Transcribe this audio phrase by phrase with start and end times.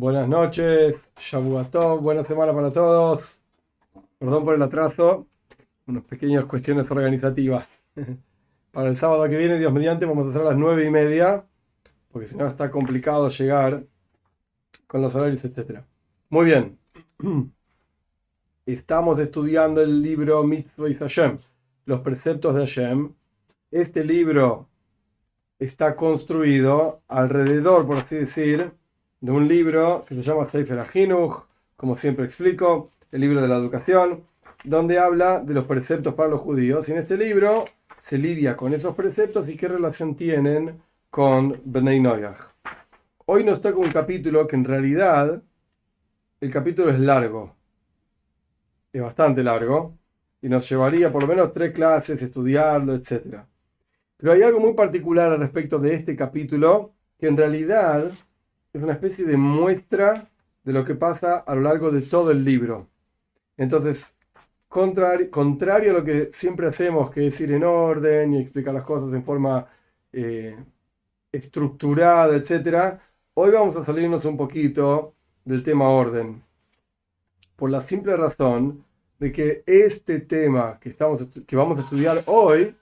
[0.00, 3.38] Buenas noches, Shabuatov, buena semana para todos.
[4.18, 5.26] Perdón por el atraso,
[5.86, 7.68] unas pequeñas cuestiones organizativas.
[8.72, 11.44] Para el sábado que viene, Dios mediante, vamos a hacer a las nueve y media,
[12.10, 13.84] porque si no está complicado llegar
[14.86, 15.82] con los horarios, etc.
[16.30, 16.78] Muy bien.
[18.64, 21.40] Estamos estudiando el libro Mitzvah Hashem,
[21.84, 23.12] los preceptos de Hashem.
[23.70, 24.66] Este libro
[25.58, 28.79] está construido alrededor, por así decir,
[29.20, 31.44] de un libro que se llama Sefer Ahinuch,
[31.76, 34.24] como siempre explico, el libro de la educación,
[34.64, 36.88] donde habla de los preceptos para los judíos.
[36.88, 37.66] Y en este libro
[38.00, 42.38] se lidia con esos preceptos y qué relación tienen con Bnei Noyach.
[43.26, 45.42] Hoy nos toca un capítulo que en realidad
[46.40, 47.54] el capítulo es largo,
[48.92, 49.96] es bastante largo,
[50.42, 53.44] y nos llevaría por lo menos tres clases, estudiarlo, etc.
[54.16, 58.10] Pero hay algo muy particular al respecto de este capítulo, que en realidad
[58.72, 60.28] es una especie de muestra
[60.64, 62.88] de lo que pasa a lo largo de todo el libro.
[63.56, 64.14] Entonces,
[64.68, 69.12] contrario, a lo que siempre hacemos, que es ir en orden y explicar las cosas
[69.12, 69.66] en forma
[70.12, 70.56] eh,
[71.32, 73.00] estructurada, etc.,
[73.34, 76.42] hoy vamos a salirnos un poquito del tema orden.
[77.56, 78.84] Por la simple razón
[79.18, 82.74] de que este tema que, estamos, que vamos a estudiar hoy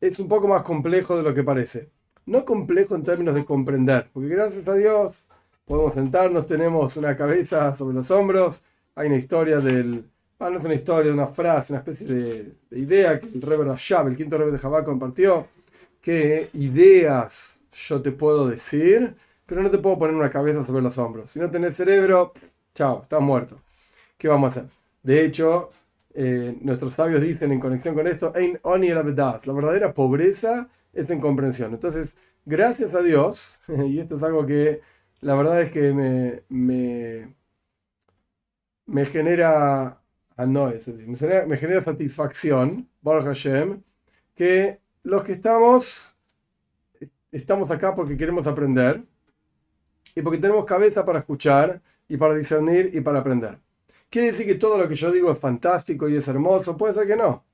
[0.00, 1.90] es un poco más complejo de lo que parece.
[2.26, 5.27] No complejo en términos de comprender, porque gracias a Dios
[5.68, 8.62] podemos sentarnos, tenemos una cabeza sobre los hombros,
[8.94, 13.20] hay una historia del, ah, no es una historia, una frase, una especie de, idea
[13.20, 15.46] que el Rebbe Rashab, el quinto Rebbe de Jabal, compartió,
[16.00, 20.96] que ideas yo te puedo decir, pero no te puedo poner una cabeza sobre los
[20.98, 21.30] hombros.
[21.30, 22.32] Si no tenés cerebro,
[22.74, 23.60] chao, estás muerto.
[24.16, 24.70] ¿Qué vamos a hacer?
[25.02, 25.70] De hecho,
[26.14, 31.74] eh, nuestros sabios dicen en conexión con esto, la verdadera pobreza es en comprensión.
[31.74, 34.80] Entonces, gracias a Dios, y esto es algo que
[35.20, 37.34] la verdad es que me, me,
[38.86, 40.00] me genera,
[40.36, 40.72] ah, no,
[41.46, 43.82] me genera, satisfacción, Baruch Hashem,
[44.34, 46.14] que los que estamos,
[47.32, 49.04] estamos acá porque queremos aprender
[50.14, 53.58] y porque tenemos cabeza para escuchar y para discernir y para aprender.
[54.10, 56.76] ¿Quiere decir que todo lo que yo digo es fantástico y es hermoso?
[56.76, 57.44] Puede ser que no.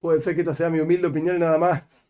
[0.00, 2.08] Puede ser que esta sea mi humilde opinión nada más.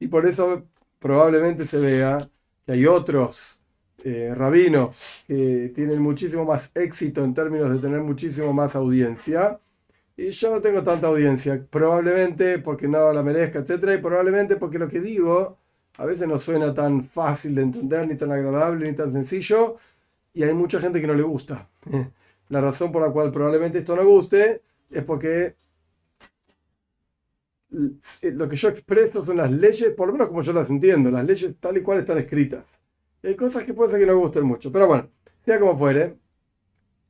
[0.00, 0.64] Y por eso
[0.98, 2.28] probablemente se vea
[2.72, 3.60] hay otros
[4.04, 9.60] eh, rabinos que tienen muchísimo más éxito en términos de tener muchísimo más audiencia.
[10.16, 13.94] Y yo no tengo tanta audiencia, probablemente porque no la merezca, etc.
[13.94, 15.58] Y probablemente porque lo que digo
[15.98, 19.76] a veces no suena tan fácil de entender, ni tan agradable, ni tan sencillo.
[20.32, 21.68] Y hay mucha gente que no le gusta.
[22.48, 25.56] La razón por la cual probablemente esto no guste es porque
[27.70, 31.24] lo que yo expreso son las leyes, por lo menos como yo las entiendo, las
[31.24, 32.64] leyes tal y cual están escritas.
[33.22, 35.10] hay cosas que puede ser que no gusten mucho, pero bueno,
[35.44, 36.16] sea como fuere,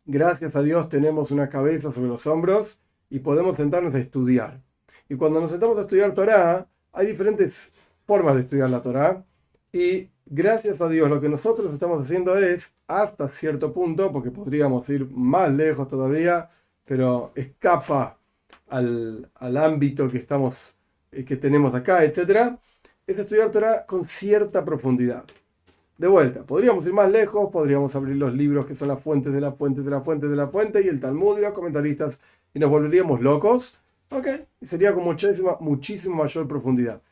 [0.05, 2.79] gracias a Dios tenemos una cabeza sobre los hombros
[3.11, 4.63] y podemos sentarnos a estudiar.
[5.09, 7.73] Y cuando nos sentamos a estudiar Torah, hay diferentes
[8.07, 9.25] formas de estudiar la Torah
[9.73, 14.89] y gracias a Dios lo que nosotros estamos haciendo es, hasta cierto punto, porque podríamos
[14.91, 16.51] ir más lejos todavía,
[16.85, 18.18] pero escapa
[18.71, 20.75] al, ámbito que, estamos,
[21.13, 22.57] eh, que tenemos acá, etc.,
[23.07, 25.25] es estudiar Torah con cierta profundidad.
[25.97, 29.41] De vuelta, podríamos ir más lejos, podríamos abrir los libros que son las fuentes de
[29.41, 32.21] las fuentes de las fuentes de la fuente y el Talmud y los comentaristas
[32.55, 33.79] y nos volveríamos locos.
[34.11, 34.27] Ok,
[34.61, 37.03] y sería con muchísima, muchísimo mayor profundidad.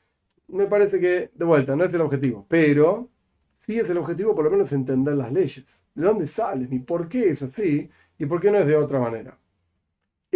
[0.49, 3.11] Me parece que, de vuelta, no es el objetivo, pero
[3.55, 5.85] sí es el objetivo por lo menos entender las leyes.
[5.95, 9.01] ¿De dónde salen y por qué es así y por qué no es de otra
[9.01, 9.37] manera?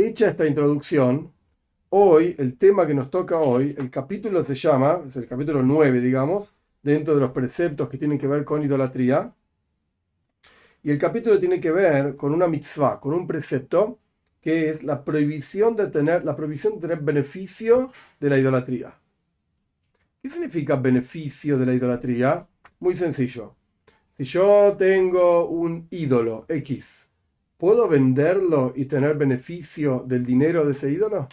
[0.07, 1.33] Hecha esta introducción,
[1.91, 6.01] hoy, el tema que nos toca hoy, el capítulo se llama, es el capítulo 9,
[6.01, 9.35] digamos, dentro de los preceptos que tienen que ver con idolatría.
[10.83, 13.99] Y el capítulo tiene que ver con una mitzvah, con un precepto,
[14.41, 18.99] que es la prohibición de tener, la prohibición de beneficio de la idolatría.
[20.23, 22.49] ¿Qué significa beneficio de la idolatría?
[22.79, 23.57] Muy sencillo.
[24.11, 27.10] Si yo tengo un ídolo X
[27.61, 31.29] ¿Puedo venderlo y tener beneficio del dinero de ese ídolo?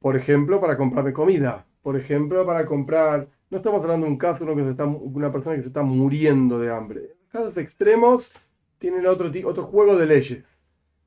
[0.00, 1.68] Por ejemplo, para comprarme comida.
[1.82, 3.28] Por ejemplo, para comprar...
[3.48, 6.68] No estamos hablando de un caso de que una persona que se está muriendo de
[6.68, 7.16] hambre.
[7.28, 8.32] Casos extremos
[8.78, 10.42] tienen otro, otro juego de leyes.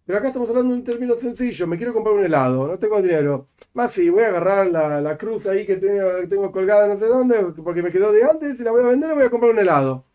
[0.05, 1.67] Pero acá estamos hablando de un término sencillo.
[1.67, 3.47] Me quiero comprar un helado, no tengo dinero.
[3.73, 7.43] Más si voy a agarrar la, cruz ahí que tengo, tengo colgada no sé dónde,
[7.61, 9.59] porque me quedó de antes y la voy a vender y voy a comprar un
[9.59, 10.05] helado.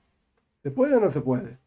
[0.62, 1.65] ¿Se puede o no se puede?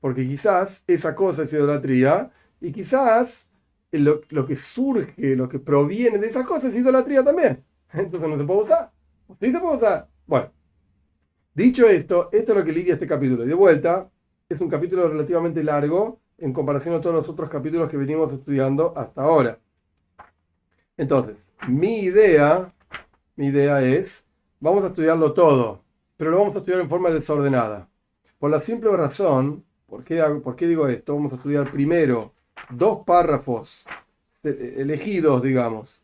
[0.00, 2.30] Porque quizás esa cosa es idolatría
[2.60, 3.48] y quizás
[3.92, 7.64] lo, que surge, lo que proviene de esa cosa es idolatría también.
[7.92, 8.92] Entonces no se puede usar.
[9.40, 10.08] ¿Sí se puede usar?
[10.26, 10.50] Bueno,
[11.54, 13.44] Dicho esto, esto es lo que lidia este capítulo.
[13.44, 14.08] Y de vuelta,
[14.48, 18.94] es un capítulo relativamente largo en comparación a todos los otros capítulos que venimos estudiando
[18.96, 19.58] hasta ahora.
[20.96, 21.36] Entonces,
[21.68, 22.72] mi idea,
[23.36, 24.24] mi idea es,
[24.60, 25.82] vamos a estudiarlo todo,
[26.16, 27.88] pero lo vamos a estudiar en forma desordenada.
[28.38, 30.04] Por la simple razón, ¿por
[30.56, 31.14] qué, digo esto?
[31.14, 32.32] Vamos a estudiar primero
[32.70, 33.84] dos párrafos
[34.42, 36.00] elegidos, digamos,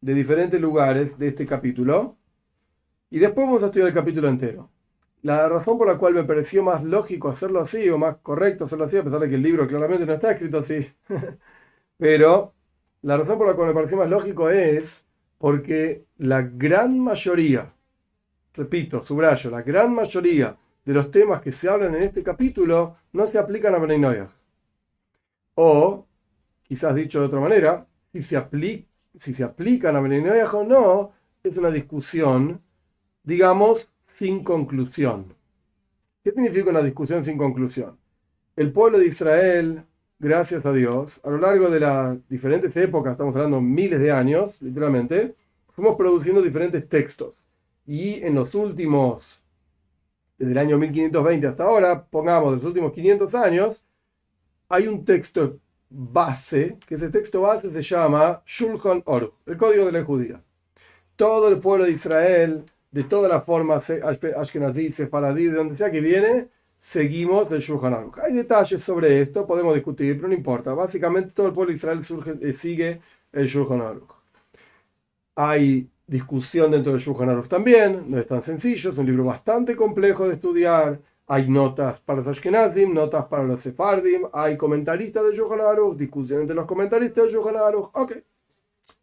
[0.00, 2.16] de diferentes lugares de este capítulo,
[3.10, 4.70] y después vamos a estudiar el capítulo entero.
[5.22, 8.84] La razón por la cual me pareció más lógico hacerlo así, o más correcto hacerlo
[8.84, 10.92] así, a pesar de que el libro claramente no está escrito así,
[11.96, 12.54] pero
[13.02, 15.06] la razón por la cual me pareció más lógico es
[15.38, 17.72] porque la gran mayoría,
[18.54, 20.56] repito, subrayo, la gran mayoría
[20.88, 24.26] de los temas que se hablan en este capítulo no se aplican a Benay
[25.54, 26.06] O,
[26.62, 28.42] quizás dicho de otra manera, si se,
[29.14, 31.12] si se aplican a Benay o no,
[31.42, 32.62] es una discusión,
[33.22, 35.34] digamos, sin conclusión.
[36.24, 37.98] ¿Qué significa una discusión sin conclusión?
[38.56, 39.84] El pueblo de Israel,
[40.18, 44.56] gracias a Dios, a lo largo de las diferentes épocas, estamos hablando miles de años,
[44.62, 45.34] literalmente,
[45.68, 47.34] fuimos produciendo diferentes textos.
[47.84, 49.37] Y en los últimos,
[50.38, 53.82] desde el año 1520 hasta ahora, pongamos los últimos 500 años,
[54.68, 55.58] hay un texto
[55.90, 60.42] base, que ese texto base se llama Shulchan Aruch, el código de la judía.
[61.16, 66.00] Todo el pueblo de Israel de todas las formas, Ashkenazí, Sefaradí, de donde sea que
[66.00, 68.18] viene, seguimos el Shulchan Aruch.
[68.20, 70.72] Hay detalles sobre esto, podemos discutir, pero no importa.
[70.74, 72.00] Básicamente todo el pueblo de Israel
[72.40, 73.00] eh, sigue
[73.32, 74.10] el Shulchan Aruch.
[75.34, 79.76] Hay discusión dentro del Shulchan Aruch también, no es tan sencillo, es un libro bastante
[79.76, 81.00] complejo de estudiar.
[81.28, 86.40] Hay notas para los Ashkenazim, notas para los Sefardim, hay comentaristas de Shulchan Aruch, discusión
[86.40, 87.90] entre los comentaristas de Shulchan Aruch.
[87.92, 88.16] Ok,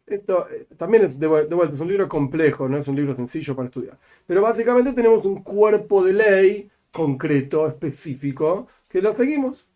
[0.06, 3.54] esto eh, también es de, vuelta, es un libro complejo, no es un libro sencillo
[3.54, 3.98] para estudiar.
[4.26, 9.68] Pero básicamente tenemos un cuerpo de ley concreto, específico, que lo seguimos.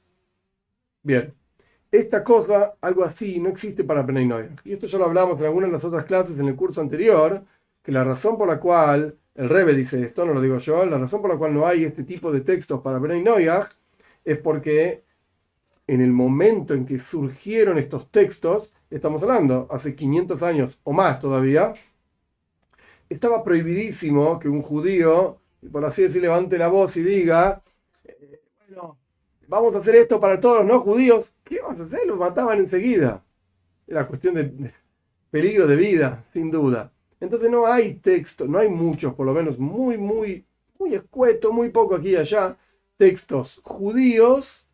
[1.03, 1.35] Bien,
[1.91, 4.29] esta cosa, algo así, no existe para Bnei
[4.65, 7.45] Y esto ya lo hablamos en algunas de las otras clases en el curso anterior,
[7.83, 10.99] que la razón por la cual, el Rebe dice esto, no lo digo yo, la
[10.99, 13.25] razón por la cual no hay este tipo de textos para Bnei
[14.25, 15.03] es porque
[15.87, 21.19] en el momento en que surgieron estos textos, estamos hablando, hace 500 años o más
[21.19, 21.75] todavía,
[23.09, 25.41] estaba prohibidísimo que un judío,
[25.73, 27.63] por así decir, levante la voz y diga,
[28.05, 28.99] eh, bueno,
[29.49, 31.33] vamos a hacer esto para todos los no judíos.
[31.51, 32.07] ¿Qué vamos a hacer?
[32.07, 33.25] Los mataban enseguida.
[33.89, 34.73] Era cuestión de
[35.33, 36.93] peligro de vida, sin duda.
[37.19, 40.47] Entonces no hay texto, no hay muchos, por lo menos muy, muy,
[40.79, 42.57] muy escueto, muy poco aquí y allá,
[42.97, 44.69] textos judíos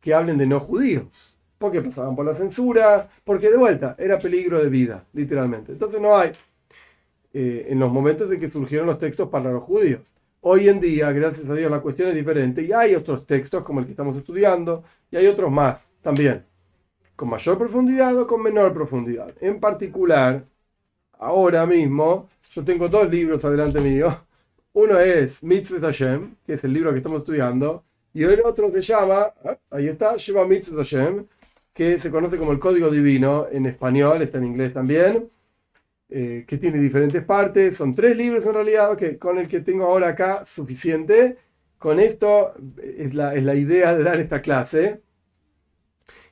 [0.00, 4.58] que hablen de no judíos porque pasaban por la censura, porque de vuelta era peligro
[4.58, 5.70] de vida, literalmente.
[5.70, 6.32] Entonces no hay,
[7.32, 10.00] eh, en los momentos en que surgieron los textos para los judíos.
[10.40, 13.78] Hoy en día, gracias a Dios, la cuestión es diferente y hay otros textos como
[13.78, 16.44] el que estamos estudiando y hay otros más también,
[17.16, 19.34] con mayor profundidad o con menor profundidad.
[19.40, 20.44] En particular,
[21.18, 24.26] ahora mismo, yo tengo dos libros adelante mío.
[24.74, 27.84] Uno es Mitzvah Hashem, que es el libro que estamos estudiando,
[28.14, 31.26] y el otro se llama, ah, ahí está, Sheva Mitzvah Hashem,
[31.72, 35.30] que se conoce como el Código Divino en español, está en inglés también,
[36.14, 39.84] eh, que tiene diferentes partes, son tres libros en realidad, que con el que tengo
[39.84, 41.38] ahora acá suficiente.
[41.78, 45.00] Con esto es la, es la idea de dar esta clase.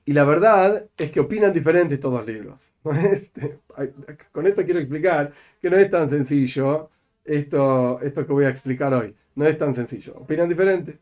[0.05, 2.75] Y la verdad es que opinan diferentes todos los libros.
[4.33, 6.91] Con esto quiero explicar que no es tan sencillo
[7.25, 9.15] esto, esto que voy a explicar hoy.
[9.35, 10.15] No es tan sencillo.
[10.17, 10.99] Opinan diferente.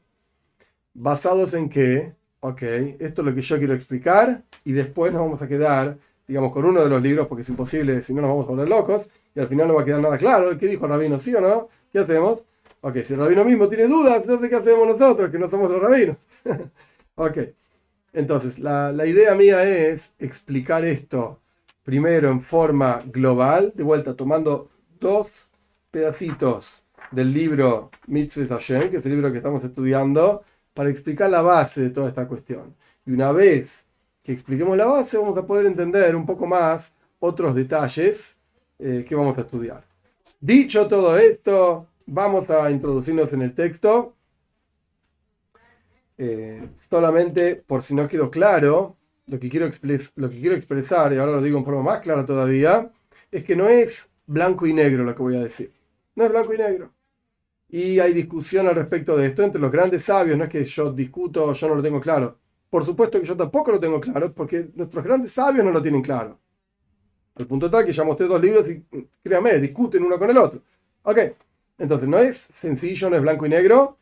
[0.95, 2.19] ¿Basados en qué?
[2.41, 6.53] ok, esto es lo que yo quiero explicar y después nos vamos a quedar, digamos,
[6.53, 9.09] con uno de los libros porque es imposible, si no nos vamos a volver locos
[9.35, 10.57] y al final no va a quedar nada claro.
[10.59, 11.19] ¿Qué dijo el rabino?
[11.19, 11.69] ¿Sí o no?
[11.93, 12.45] ¿Qué hacemos?
[12.81, 15.81] Ok, si el rabino mismo tiene dudas, sé ¿qué hacemos nosotros, que no somos los
[15.83, 16.17] rabinos?
[17.17, 17.39] ok,
[18.19, 21.39] entonces la, idea mía es explicar esto
[21.85, 25.29] primero en forma global, de vuelta tomando dos
[25.93, 26.83] pedacitos
[27.13, 30.43] del libro Mitzvah Hashem, que es el libro que estamos estudiando,
[30.75, 32.75] para explicar la base de toda esta cuestión.
[33.07, 33.87] Y una vez
[34.25, 38.41] que expliquemos la base, vamos a poder entender un poco más otros detalles
[38.81, 39.85] eh, que vamos a estudiar.
[40.41, 44.15] Dicho todo esto, vamos a introducirnos en el texto.
[46.19, 48.97] Eh, solamente por si no quedó claro,
[49.29, 49.67] lo que, quiero
[50.17, 52.91] lo que quiero expresar, y ahora lo digo en forma más clara todavía,
[53.31, 55.73] es que no es blanco y negro lo que voy a decir.
[56.17, 56.93] No es blanco y negro.
[57.69, 60.37] Y hay discusión al respecto de esto entre los grandes sabios.
[60.39, 62.39] No es que yo discuto, yo no lo tengo claro.
[62.71, 66.03] Por supuesto que yo tampoco lo tengo claro, porque nuestros grandes sabios no lo tienen
[66.03, 66.39] claro.
[67.37, 68.85] Al punto tal que ya mostré dos libros y
[69.23, 70.63] créame, discuten uno con el otro.
[71.03, 71.19] Ok,
[71.79, 73.99] Entonces, no es sencillo, no es blanco y negro.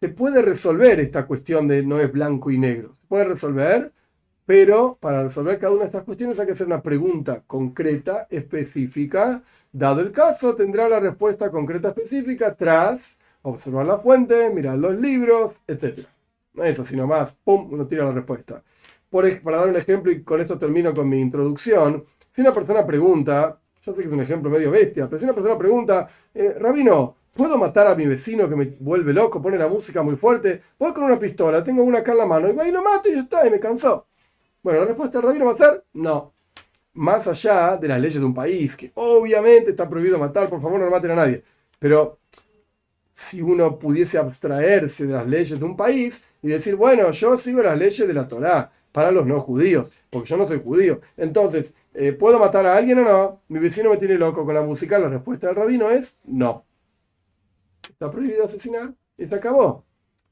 [0.00, 2.96] Se puede resolver esta cuestión de no es blanco y negro.
[3.00, 3.92] Se puede resolver,
[4.46, 9.42] pero para resolver cada una de estas cuestiones hay que hacer una pregunta concreta, específica.
[9.72, 15.52] Dado el caso, tendrá la respuesta concreta, específica tras observar la fuente, mirar los libros,
[15.66, 16.06] etc.
[16.54, 18.62] No es así nomás, ¡pum!, uno tira la respuesta.
[19.10, 22.86] Por, para dar un ejemplo, y con esto termino con mi introducción, si una persona
[22.86, 26.54] pregunta, yo sé que es un ejemplo medio bestia, pero si una persona pregunta, eh,
[26.58, 30.60] Rabino, ¿puedo matar a mi vecino que me vuelve loco, pone la música muy fuerte?
[30.76, 33.12] Voy con una pistola, tengo una acá en la mano, y ahí lo mato y
[33.14, 34.08] ya está, y me cansó.
[34.60, 36.34] Bueno, la respuesta del Rabino va a ser no.
[36.94, 40.80] Más allá de las leyes de un país, que obviamente está prohibido matar, por favor
[40.80, 41.44] no maten a nadie.
[41.78, 42.18] Pero
[43.12, 47.62] si uno pudiese abstraerse de las leyes de un país y decir, bueno, yo sigo
[47.62, 51.00] las leyes de la Torá para los no judíos, porque yo no soy judío.
[51.16, 53.42] Entonces, eh, ¿puedo matar a alguien o no?
[53.46, 54.98] Mi vecino me tiene loco con la música.
[54.98, 56.64] La respuesta del rabino es no.
[57.98, 58.94] ¿Está prohibido asesinar?
[59.16, 59.84] Y se acabó.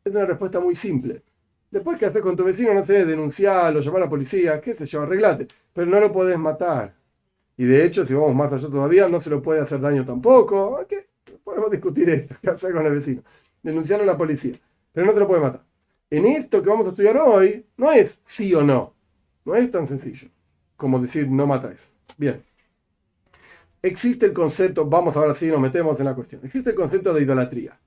[0.05, 1.25] Es una respuesta muy simple.
[1.69, 2.73] Después, ¿qué haces con tu vecino?
[2.73, 5.49] No sé, denunciarlo, llamar a la policía, qué sé yo, arreglate.
[5.73, 6.95] Pero no lo podés matar.
[7.57, 10.79] Y de hecho, si vamos más allá todavía, no se lo puede hacer daño tampoco.
[10.89, 11.09] ¿Qué?
[11.43, 12.37] Podemos discutir esto.
[12.43, 13.23] ¿Qué hacer con el vecino?
[13.63, 14.61] Denunciarlo a la policía.
[14.93, 15.65] Pero no te lo puede matar.
[16.09, 18.95] En esto que vamos a estudiar hoy, no es sí o no.
[19.45, 20.29] No es tan sencillo
[20.77, 21.91] como decir no matáis.
[22.17, 22.45] Bien.
[23.87, 26.41] Existe el concepto, vamos ahora sí, nos metemos en la cuestión.
[26.45, 27.79] Existe el concepto de idolatría.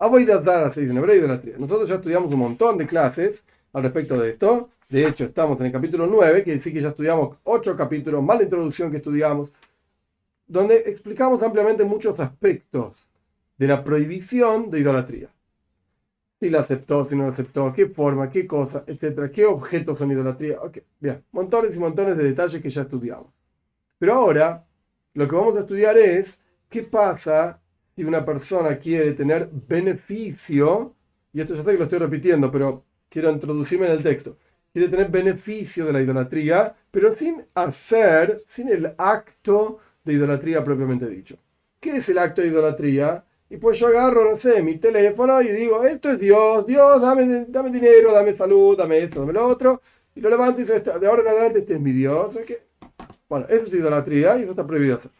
[0.00, 1.54] dar se dice en hebreo idolatría.
[1.58, 4.70] Nosotros ya estudiamos un montón de clases al respecto de esto.
[4.88, 8.38] De hecho, estamos en el capítulo 9, que sí que ya estudiamos ocho capítulos, más
[8.38, 9.50] la introducción que estudiamos,
[10.44, 12.96] donde explicamos ampliamente muchos aspectos
[13.56, 15.28] de la prohibición de idolatría
[16.40, 20.10] si la aceptó, si no la aceptó, qué forma, qué cosa, etcétera, qué objetos son
[20.10, 20.60] idolatría.
[20.60, 23.28] Ok, bien, montones y montones de detalles que ya estudiamos.
[24.00, 24.66] Pero ahora
[25.14, 27.60] lo que vamos a estudiar es qué pasa
[27.94, 30.94] si una persona quiere tener beneficio,
[31.32, 34.36] y esto ya sé que lo estoy repitiendo, pero quiero introducirme en el texto,
[34.72, 41.06] quiere tener beneficio de la idolatría, pero sin hacer, sin el acto de idolatría propiamente
[41.08, 41.36] dicho.
[41.80, 43.24] ¿Qué es el acto de idolatría?
[43.50, 47.44] Y pues yo agarro, no sé, mi teléfono y digo, esto es Dios, Dios, dame,
[47.48, 49.82] dame dinero, dame salud, dame esto, dame lo otro.
[50.14, 52.34] Y lo levanto y digo, de ahora en adelante este es mi Dios.
[53.32, 55.10] Bueno, eso es idolatría y eso está prohibido hacer.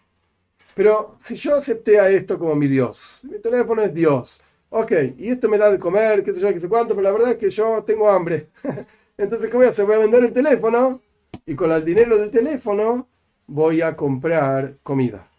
[0.75, 4.39] Pero si yo acepté a esto como mi Dios, mi teléfono es Dios,
[4.69, 7.13] ok, y esto me da de comer, qué sé yo, qué sé cuánto, pero la
[7.13, 8.51] verdad es que yo tengo hambre.
[9.17, 9.87] Entonces, ¿qué voy a hacer?
[9.87, 11.01] Voy a vender el teléfono
[11.47, 13.09] y con el dinero del teléfono
[13.47, 15.31] voy a comprar comida.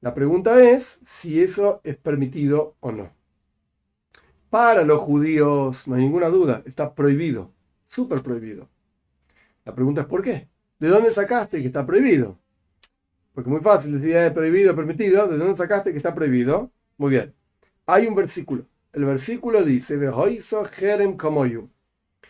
[0.00, 3.12] La pregunta es si eso es permitido o no.
[4.50, 7.52] Para los judíos, no hay ninguna duda, está prohibido,
[7.86, 8.68] súper prohibido.
[9.64, 10.49] La pregunta es ¿por qué?
[10.80, 12.38] ¿De dónde sacaste que está prohibido?
[13.34, 15.28] Porque muy fácil decir es prohibido, permitido.
[15.28, 16.72] ¿De dónde sacaste que está prohibido?
[16.96, 17.34] Muy bien.
[17.86, 18.66] Hay un versículo.
[18.92, 19.94] El versículo dice,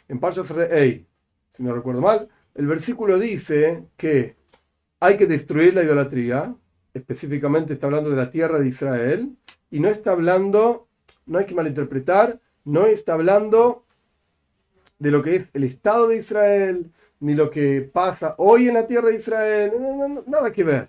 [0.09, 1.07] en Parshas Re'ei,
[1.53, 4.37] si no recuerdo mal, el versículo dice que
[4.99, 6.55] hay que destruir la idolatría,
[6.93, 9.37] específicamente está hablando de la tierra de Israel
[9.71, 10.89] y no está hablando,
[11.25, 13.87] no hay que malinterpretar, no está hablando
[14.99, 16.91] de lo que es el Estado de Israel,
[17.21, 19.73] ni lo que pasa hoy en la tierra de Israel,
[20.27, 20.89] nada que ver.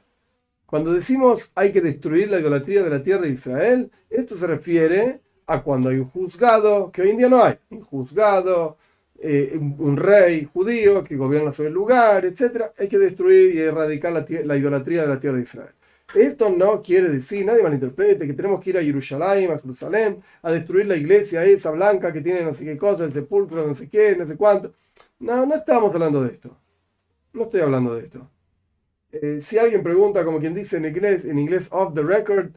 [0.65, 5.21] Cuando decimos hay que destruir la idolatría de la tierra de Israel, esto se refiere
[5.47, 8.77] a cuando hay un juzgado, que hoy en día no hay, un juzgado,
[9.19, 12.71] eh, un rey judío que gobierna sobre el lugar, etc.
[12.79, 15.73] Hay que destruir y erradicar la idolatría de la tierra de Israel.
[16.13, 20.51] Esto no quiere decir, nadie malinterprete, que tenemos que ir a Jerusalén, a Jerusalén, a
[20.51, 23.87] destruir la iglesia esa blanca que tiene no sé qué cosa, el sepulcro, no sé
[23.87, 24.73] qué, no sé cuánto.
[25.21, 26.57] No, no estamos hablando de esto.
[27.33, 28.27] No estoy hablando de esto.
[29.11, 32.49] Eh, si alguien pregunta, como quien dice en inglés, en inglés off the record,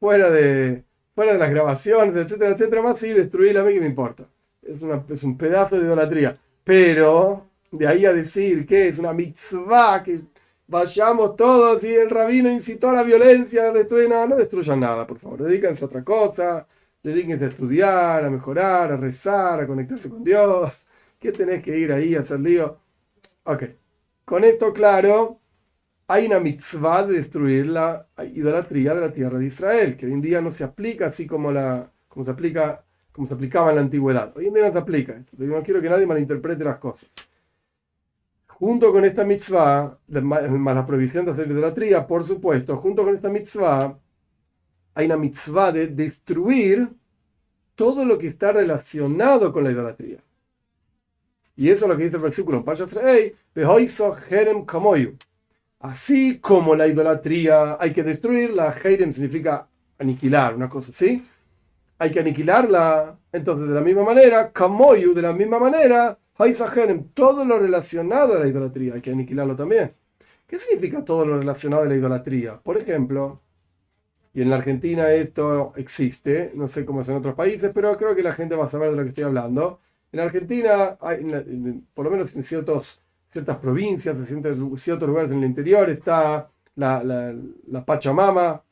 [0.00, 0.82] fuera de,
[1.14, 4.26] fuera de las grabaciones, etcétera, etcétera, más, sí, destruirla a mí que me importa.
[4.62, 4.82] Es,
[5.22, 6.38] un pedazo de idolatría.
[6.64, 10.22] Pero, de ahí a decir que es una mitzvah, que
[10.66, 15.18] vayamos todos y el rabino incitó a la violencia, destruir nada, no destruyan nada, por
[15.18, 16.66] favor, dedíquense a otra cosa,
[17.02, 20.85] dedíquense a estudiar, a mejorar, a rezar, a conectarse con Dios,
[21.26, 22.78] ¿qué tenés que ir ahí a hacer lío?
[23.44, 23.64] Ok,
[24.24, 25.40] con esto claro,
[26.06, 30.22] hay una mitzvah de destruir la idolatría de la tierra de Israel, que hoy en
[30.22, 33.82] día no se aplica así como, la, como, se, aplica, como se aplicaba en la
[33.82, 34.36] antigüedad.
[34.36, 35.20] Hoy en día no se aplica.
[35.36, 37.10] No quiero que nadie malinterprete las cosas
[38.58, 43.28] junto con esta mitzvah, más la prohibición de hacer idolatría, por supuesto, junto con esta
[43.28, 43.98] mitzvah,
[44.94, 46.88] hay una mitzvah de destruir
[47.74, 50.25] todo lo que está relacionado con la idolatría.
[51.56, 52.64] Y eso es lo que dice el versículo
[54.28, 54.66] Jerem.
[55.80, 61.26] Así como la idolatría hay que destruirla, Heirem significa aniquilar, una cosa así.
[61.98, 63.18] Hay que aniquilarla.
[63.32, 68.40] Entonces, de la misma manera, Kamoyu, de la misma manera, Haisaherem, todo lo relacionado a
[68.40, 69.94] la idolatría, hay que aniquilarlo también.
[70.46, 72.60] ¿Qué significa todo lo relacionado a la idolatría?
[72.62, 73.40] Por ejemplo,
[74.34, 78.14] y en la Argentina esto existe, no sé cómo es en otros países, pero creo
[78.14, 79.80] que la gente va a saber de lo que estoy hablando.
[80.16, 81.18] En Argentina, hay,
[81.92, 87.04] por lo menos en ciertos, ciertas provincias, en ciertos, lugares en el interior, está la,
[87.04, 88.64] la, Pachamama,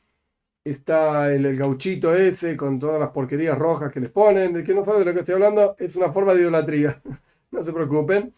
[0.63, 4.55] está el, gauchito ese con todas las porquerías rojas que les ponen.
[4.55, 6.99] El que no sabe de lo que estoy hablando es una forma de idolatría.
[7.51, 8.33] no se preocupen.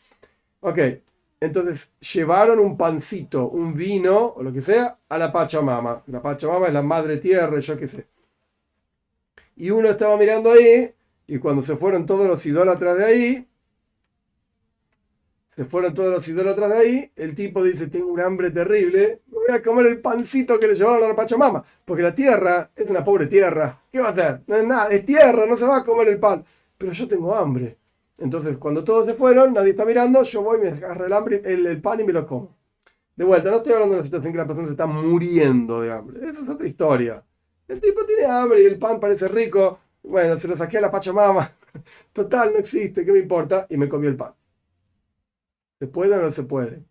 [0.59, 0.79] Ok,
[1.39, 6.03] entonces llevaron un pancito, un vino o lo que sea a la Pachamama.
[6.07, 8.05] La Pachamama es la madre tierra, yo qué sé.
[9.55, 10.93] Y uno estaba mirando ahí
[11.27, 13.47] y cuando se fueron todos los idólatras de ahí,
[15.49, 19.49] se fueron todos los idólatras de ahí, el tipo dice, tengo un hambre terrible, voy
[19.51, 23.03] a comer el pancito que le llevaron a la Pachamama, porque la tierra es una
[23.03, 23.81] pobre tierra.
[23.91, 24.43] ¿Qué va a hacer?
[24.45, 26.45] No es nada, es tierra, no se va a comer el pan.
[26.77, 27.75] Pero yo tengo hambre.
[28.19, 31.81] Entonces, cuando todos se fueron, nadie está mirando, yo voy, me agarro el, hambre, el,
[31.81, 32.55] pan y me lo como.
[33.15, 35.91] De vuelta, no estoy hablando de una situación que la persona se está muriendo de
[35.91, 36.29] hambre.
[36.29, 37.23] Esa es otra historia.
[37.67, 39.79] El tipo tiene hambre y el pan parece rico.
[40.07, 41.53] Bueno, se lo saqué a la Pachamama.
[42.13, 43.67] Total, no existe, ¿qué me importa?
[43.69, 44.33] Y me comió el pan.
[45.79, 46.83] ¿Se puede o no se puede?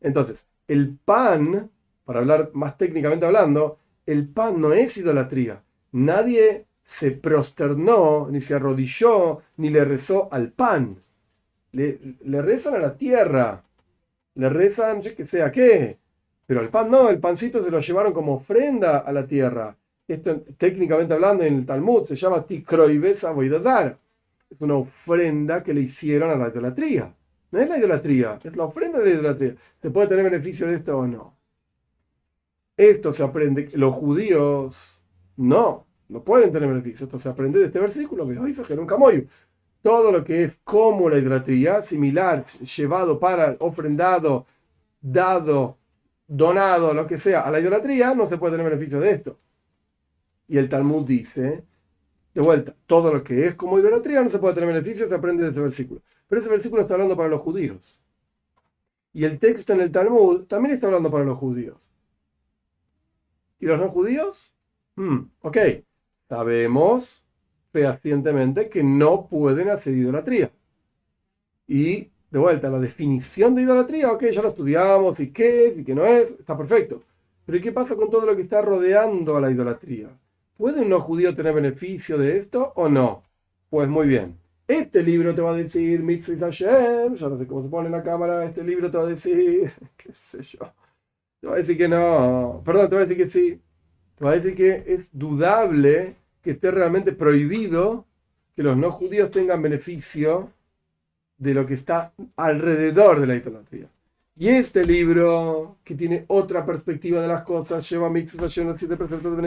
[0.00, 1.70] Entonces, el pan,
[2.04, 5.62] para hablar más técnicamente hablando, el pan no es idolatría.
[5.92, 11.02] Nadie se prosternó, ni se arrodilló, ni le rezó al pan.
[11.72, 11.98] Le,
[12.42, 13.64] rezan a la tierra.
[14.34, 15.98] Le rezan, yo que sé a qué.
[16.46, 19.76] Pero al pan no, el pancito se lo llevaron como ofrenda a la tierra.
[20.06, 23.98] Esto, técnicamente hablando, en el Talmud se llama Tikroibesa Boidazar.
[24.50, 27.14] Es una ofrenda que le hicieron a la idolatría.
[27.50, 29.56] No es la idolatría, es la ofrenda de la idolatría.
[29.80, 31.36] ¿Se puede tener beneficio de esto o no?
[32.76, 33.70] Esto se aprende.
[33.74, 35.00] Los judíos
[35.36, 37.06] no no pueden tener beneficio.
[37.06, 38.26] Esto se aprende de este versículo,
[39.82, 44.46] Todo lo que es como la idolatría, similar, llevado para, ofrendado,
[45.00, 45.78] dado,
[46.26, 49.38] donado, lo que sea, a la idolatría, no se puede tener beneficio de esto.
[50.54, 51.64] Y el Talmud dice,
[52.32, 55.42] de vuelta, todo lo que es como idolatría no se puede tener beneficio, se aprende
[55.42, 56.00] de este versículo.
[56.28, 57.98] Pero ese versículo está hablando para los judíos.
[59.12, 61.90] Y el texto en el Talmud también está hablando para los judíos.
[63.58, 64.54] ¿Y los no judíos?
[64.94, 65.58] Hmm, ok,
[66.28, 67.24] sabemos
[67.72, 70.52] fehacientemente que no pueden hacer idolatría.
[71.66, 75.84] Y de vuelta, la definición de idolatría, ok, ya lo estudiamos, y qué es y
[75.84, 77.02] qué no es, está perfecto.
[77.44, 80.16] Pero ¿qué pasa con todo lo que está rodeando a la idolatría?
[80.56, 83.24] ¿Puede un no judío tener beneficio de esto o no?
[83.70, 84.38] Pues muy bien.
[84.68, 87.92] Este libro te va a decir Mitzvah Hashem, yo no sé cómo se pone en
[87.92, 90.60] la cámara, este libro te va a decir, qué sé yo.
[91.40, 93.60] Te va a decir que no, perdón, te va a decir que sí.
[94.14, 98.06] Te va a decir que es dudable que esté realmente prohibido
[98.54, 100.52] que los no judíos tengan beneficio
[101.36, 103.88] de lo que está alrededor de la idolatría.
[104.36, 109.36] Y este libro, que tiene otra perspectiva de las cosas, lleva mitzvah, lleva siete preceptos
[109.36, 109.42] de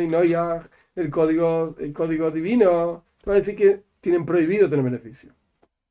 [0.97, 5.31] el código, el código divino, te va a decir que tienen prohibido tener beneficio.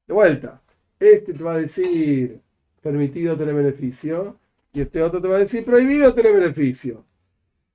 [0.07, 0.61] De vuelta,
[0.99, 2.41] este te va a decir
[2.83, 4.39] permitido tener beneficio,
[4.73, 7.05] y este otro te va a decir prohibido tener beneficio.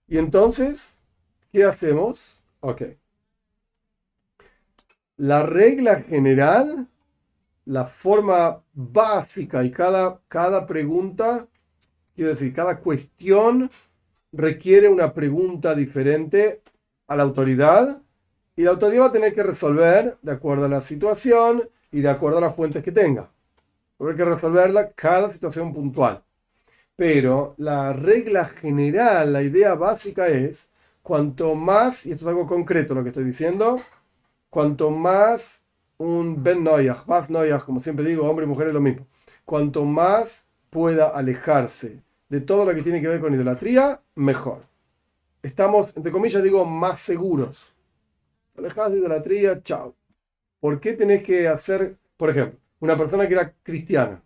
[0.07, 1.01] Y entonces,
[1.51, 2.43] ¿qué hacemos?
[2.59, 2.83] Ok.
[5.17, 6.87] La regla general,
[7.65, 11.47] la forma básica y cada, cada pregunta,
[12.13, 13.71] quiero decir, cada cuestión
[14.31, 16.61] requiere una pregunta diferente
[17.11, 18.01] a la autoridad
[18.55, 22.09] y la autoridad va a tener que resolver de acuerdo a la situación y de
[22.09, 23.29] acuerdo a las fuentes que tenga.
[23.99, 26.23] Habrá que resolverla cada situación puntual.
[26.95, 30.69] Pero la regla general, la idea básica es,
[31.03, 33.81] cuanto más, y esto es algo concreto lo que estoy diciendo,
[34.49, 35.61] cuanto más
[35.97, 39.05] un Ben Noyach, Bas Noyach, como siempre digo, hombre y mujer es lo mismo,
[39.43, 44.70] cuanto más pueda alejarse de todo lo que tiene que ver con idolatría, mejor.
[45.43, 47.73] Estamos, entre comillas, digo, más seguros.
[48.57, 49.95] Alejadas de idolatría, chao.
[50.59, 54.23] ¿Por qué tenés que hacer, por ejemplo, una persona que era cristiana?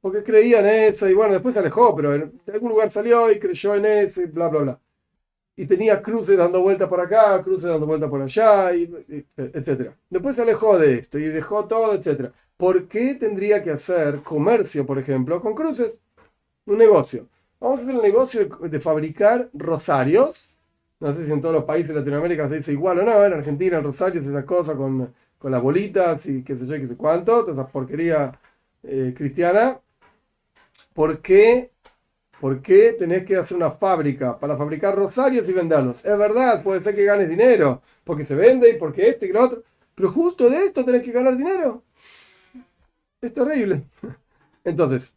[0.00, 3.38] porque creía en eso y bueno, después se alejó, pero en algún lugar salió y
[3.38, 4.80] creyó en eso y bla, bla, bla.
[5.56, 8.84] Y tenía cruces dando vueltas por acá, cruces dando vueltas por allá, y,
[9.36, 9.92] etc.
[10.10, 12.32] Después se alejó de esto y dejó todo, etc.
[12.56, 15.94] ¿Por qué tendría que hacer comercio, por ejemplo, con cruces?
[16.66, 17.28] Un negocio.
[17.62, 20.52] Vamos a hacer el negocio de, fabricar rosarios.
[20.98, 23.24] No sé si en todos los países de Latinoamérica se dice igual o no.
[23.24, 26.74] En Argentina, el rosario es esa cosa con, con las bolitas y qué sé yo,
[26.74, 28.36] qué sé cuánto, toda esa porquería
[28.82, 29.80] eh, cristiana.
[30.92, 31.70] ¿Por qué
[32.40, 36.04] ¿Por qué tenés que hacer una fábrica para fabricar rosarios y venderlos?
[36.04, 39.44] Es verdad, puede ser que ganes dinero, porque se vende y porque este y lo
[39.44, 39.62] otro,
[39.94, 41.84] pero justo de esto tenés que ganar dinero.
[43.20, 43.84] Es terrible.
[44.64, 45.14] Entonces,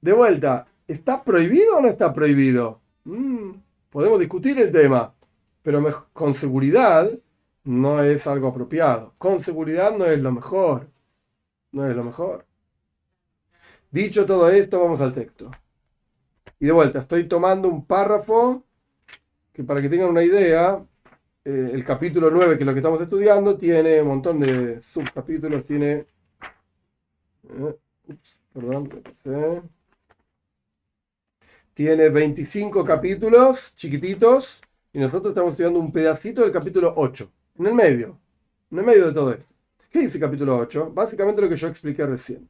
[0.00, 2.80] de vuelta, ¿está prohibido o no está prohibido?
[3.04, 3.52] Mm,
[3.90, 5.14] podemos discutir el tema,
[5.62, 7.10] pero con seguridad
[7.64, 9.14] no es algo apropiado.
[9.18, 10.88] Con seguridad no es lo mejor.
[11.70, 12.46] No es lo mejor.
[13.90, 15.50] Dicho todo esto, vamos al texto.
[16.58, 18.64] Y de vuelta, estoy tomando un párrafo
[19.52, 20.84] que para que tengan una idea,
[21.44, 25.66] eh, el capítulo 9, que es lo que estamos estudiando, tiene un montón de subcapítulos,
[25.66, 26.06] tiene...
[27.50, 27.76] Eh,
[28.52, 29.02] perdón,
[31.78, 34.60] tiene 25 capítulos chiquititos
[34.92, 38.18] y nosotros estamos estudiando un pedacito del capítulo 8, en el medio,
[38.72, 39.46] en el medio de todo esto.
[39.88, 40.90] ¿Qué dice el capítulo 8?
[40.92, 42.48] Básicamente lo que yo expliqué recién.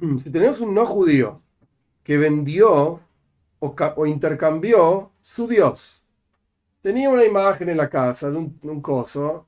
[0.24, 1.42] Si tenemos un no judío
[2.02, 3.00] que vendió
[3.58, 6.02] o, intercambió su Dios,
[6.80, 9.46] tenía una imagen en la casa de un, coso,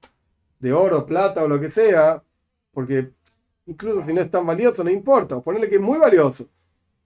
[0.59, 2.23] de oro, plata o lo que sea,
[2.71, 3.13] porque
[3.65, 6.47] incluso si no es tan valioso, no importa, ponerle que es muy valioso,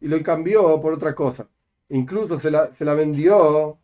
[0.03, 1.49] y lo cambió por otra cosa.
[1.89, 3.79] Incluso se la, vendió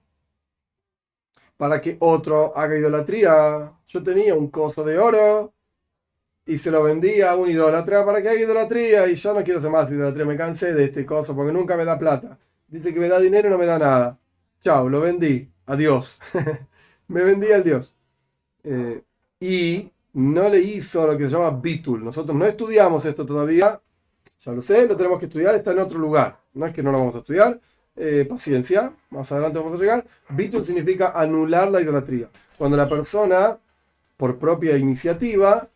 [1.57, 3.73] para que otro haga idolatría.
[3.87, 5.55] Yo tenía un coso de oro
[6.45, 9.61] y se lo vendía a un idólatra para que haga idolatría y yo no quiero
[9.61, 12.39] hacer más idolatría, me cansé de este coso porque nunca me da plata.
[12.67, 14.19] Dice que me da dinero y no me da nada.
[14.61, 15.49] Chao, lo vendí.
[15.67, 16.19] Adiós.
[17.09, 17.95] me vendí al Dios.
[18.65, 19.03] Eh,
[19.39, 22.05] y no le hizo lo que se llama bitul.
[22.05, 23.81] Nosotros no estudiamos esto todavía.
[24.41, 26.41] Ya lo sé, lo tenemos que estudiar, está en otro lugar.
[26.55, 27.61] No es que no lo vamos a estudiar.
[27.97, 30.07] Eh, paciencia, más adelante vamos a llegar.
[30.31, 32.31] Bitul significa anular la idolatría.
[32.57, 33.59] Cuando la persona,
[34.17, 35.69] por propia iniciativa,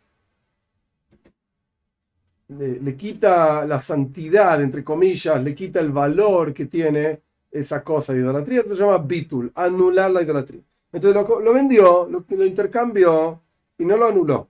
[2.49, 8.21] le, quita la santidad, entre comillas, le quita el valor que tiene esa cosa de
[8.21, 10.63] idolatría, se llama bitul, anular la idolatría.
[10.93, 13.41] Entonces lo, vendió, lo, lo intercambió
[13.79, 14.49] y no lo anuló.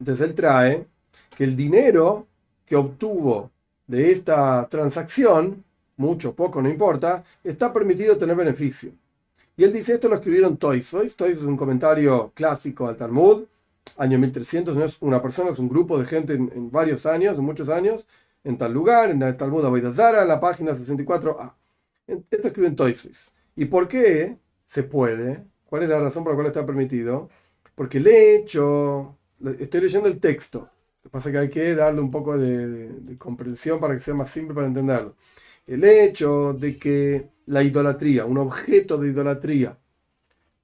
[0.00, 0.86] Entonces él trae
[1.36, 2.26] que el dinero
[2.66, 3.50] que obtuvo
[3.86, 5.64] de esta transacción,
[5.96, 8.92] mucho, poco, no importa, está permitido tener beneficio.
[9.56, 10.90] Y él dice, esto lo escribieron Toys.
[10.90, 13.44] Toys es un comentario clásico al Talmud,
[13.96, 17.44] año 1300, no es una persona, es un grupo de gente en, varios años, en
[17.44, 18.06] muchos años,
[18.44, 21.54] en tal lugar, en el Talmud Abaidazara, en la página 64a.
[22.06, 23.32] Esto escriben Toys.
[23.54, 25.44] ¿Y por qué se puede?
[25.64, 27.30] ¿Cuál es la razón por la cual está permitido?
[27.74, 29.16] Porque el hecho,
[29.58, 30.68] estoy leyendo el texto,
[31.06, 34.14] lo que pasa es que hay que darle un poco de, comprensión para que sea
[34.14, 35.14] más simple para entenderlo.
[35.64, 39.78] El hecho de que la idolatría, un objeto de idolatría,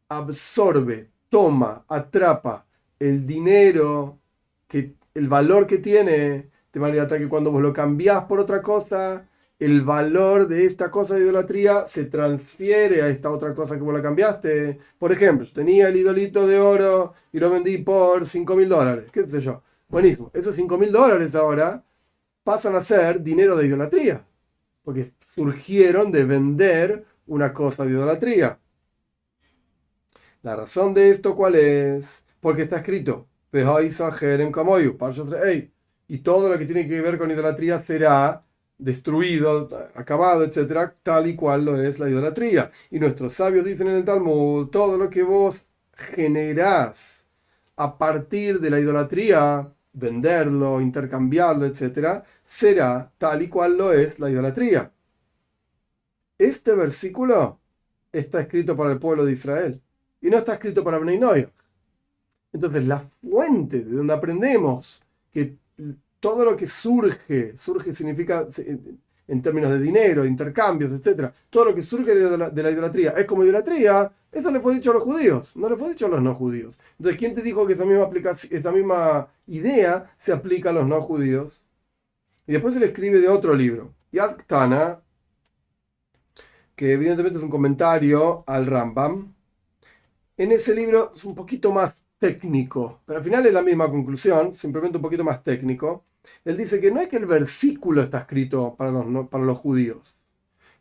[0.08, 2.66] absorbe, toma, atrapa
[2.98, 4.18] el dinero,
[4.66, 8.62] que, el valor que tiene, de manera tal que cuando vos lo cambiás por otra
[8.62, 9.28] cosa,
[9.60, 13.94] el valor de esta cosa de idolatría se transfiere a esta otra cosa que vos
[13.94, 14.78] la cambiaste.
[14.98, 19.24] Por ejemplo, tenía el idolito de oro y lo vendí por 5 mil dólares, qué
[19.24, 19.62] sé yo.
[19.92, 20.30] Buenísimo.
[20.32, 21.84] Esos 5 mil dólares ahora
[22.44, 24.24] pasan a ser dinero de idolatría,
[24.82, 28.58] porque surgieron de vender una cosa de idolatría.
[30.40, 32.24] La razón de esto, ¿cuál es?
[32.40, 33.28] Porque está escrito,
[36.08, 38.46] y todo lo que tiene que ver con idolatría será
[38.78, 42.70] destruido, acabado, etcétera, tal y cual lo es la idolatría.
[42.90, 45.56] Y nuestros sabios dicen en el Talmud, todo lo que vos
[45.92, 47.26] generás
[47.76, 54.30] a partir de la idolatría, venderlo, intercambiarlo, etcétera, será tal y cual lo es la
[54.30, 54.92] idolatría.
[56.38, 57.60] Este versículo
[58.12, 59.80] está escrito para el pueblo de Israel
[60.20, 61.20] y no está escrito para Bnei
[62.52, 65.00] Entonces, la fuente de donde aprendemos
[65.32, 65.56] que
[66.20, 68.46] todo lo que surge, surge significa
[69.32, 73.42] en términos de dinero, intercambios, etcétera, todo lo que surge de la, idolatría es como
[73.42, 76.34] idolatría, eso le fue dicho a los judíos, no le fue dicho a los no
[76.34, 76.76] judíos.
[76.98, 78.10] Entonces, ¿quién te dijo que esa misma,
[78.50, 81.62] esa misma idea se aplica a los no judíos?
[82.46, 85.00] Y después se le escribe de otro libro, Yaktana,
[86.76, 89.34] que evidentemente es un comentario al Rambam.
[90.36, 94.54] En ese libro es un poquito más técnico, pero al final es la misma conclusión,
[94.54, 96.04] simplemente un poquito más técnico.
[96.44, 100.16] Él dice que no es que el versículo está escrito para los, para los judíos.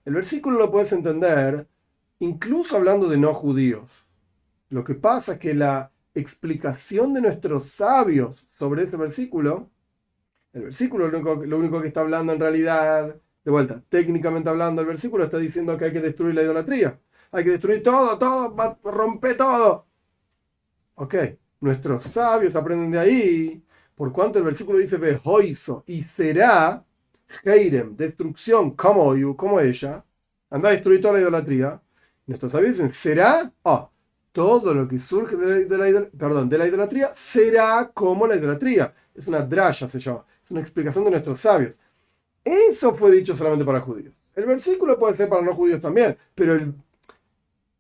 [0.05, 1.67] El versículo lo puedes entender
[2.19, 4.05] incluso hablando de no judíos.
[4.69, 9.69] Lo que pasa es que la explicación de nuestros sabios sobre ese versículo,
[10.53, 14.81] el versículo lo único, lo único que está hablando en realidad, de vuelta, técnicamente hablando,
[14.81, 16.99] el versículo está diciendo que hay que destruir la idolatría.
[17.31, 19.87] Hay que destruir todo, todo, romper todo.
[20.95, 21.15] Ok,
[21.61, 23.63] nuestros sabios aprenden de ahí
[23.95, 26.83] por cuanto el versículo dice Behoiso y será
[27.43, 30.03] Heirem, destrucción, como, ella,
[30.49, 31.81] anda a destruir toda la idolatría.
[32.27, 33.89] Nuestros sabios dicen, será, oh,
[34.31, 38.93] todo lo que surge de la, perdón, de la idolatría será como la idolatría.
[39.13, 40.25] Es una draya, se llama.
[40.43, 41.79] Es una explicación de nuestros sabios.
[42.43, 44.13] Eso fue dicho solamente para judíos.
[44.35, 46.73] El versículo puede ser para no judíos también, pero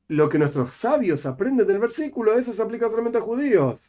[0.09, 3.79] lo que nuestros sabios aprenden del versículo, eso se aplica solamente a judíos.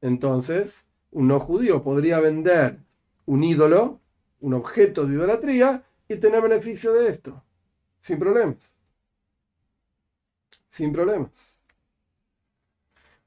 [0.00, 2.78] Entonces, un no judío podría vender
[3.26, 4.00] un ídolo,
[4.40, 7.42] un objeto de idolatría, y tener beneficio de esto.
[8.00, 8.56] Sin problemas.
[10.68, 11.30] Sin problemas.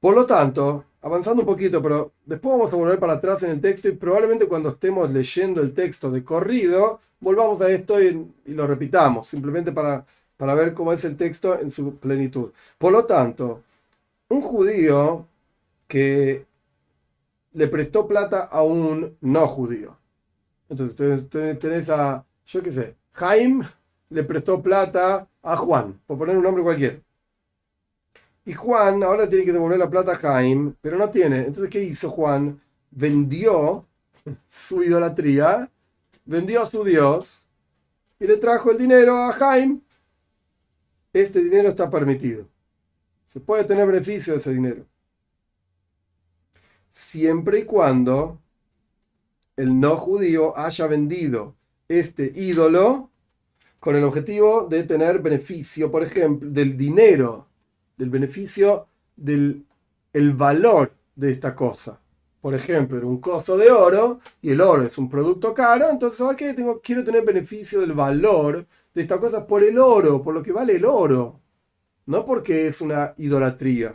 [0.00, 3.60] Por lo tanto, avanzando un poquito, pero después vamos a volver para atrás en el
[3.60, 8.66] texto y probablemente cuando estemos leyendo el texto de corrido, volvamos a esto y, lo
[8.66, 10.04] repitamos, simplemente para,
[10.36, 12.52] para ver cómo es el texto en su plenitud.
[12.78, 13.62] Por lo tanto,
[14.28, 15.26] un judío
[15.88, 16.46] que
[17.56, 19.96] le prestó plata a un no judío.
[20.68, 21.26] Entonces
[21.58, 23.66] tenés a, yo qué sé, Jaime
[24.10, 27.00] le prestó plata a Juan, por poner un nombre cualquiera.
[28.44, 31.46] Y Juan ahora tiene que devolver la plata a Jaime, pero no tiene.
[31.46, 32.60] Entonces, ¿qué hizo Juan?
[32.90, 33.86] Vendió
[34.46, 35.70] su idolatría,
[36.26, 37.48] vendió a su Dios
[38.20, 39.80] y le trajo el dinero a Jaime.
[41.10, 42.46] Este dinero está permitido.
[43.24, 44.84] Se puede tener beneficio de ese dinero.
[46.96, 48.40] Siempre y cuando
[49.54, 51.54] el no judío haya vendido
[51.88, 53.10] este ídolo
[53.78, 57.48] con el objetivo de tener beneficio, por ejemplo, del dinero
[57.98, 59.62] del beneficio del
[60.14, 62.00] el valor de esta cosa.
[62.40, 66.18] Por ejemplo, era un costo de oro y el oro es un producto caro, entonces
[66.22, 70.42] ahora tengo, quiero tener beneficio del valor de esta cosa por el oro, por lo
[70.42, 71.40] que vale el oro,
[72.06, 73.92] no porque es una idolatría.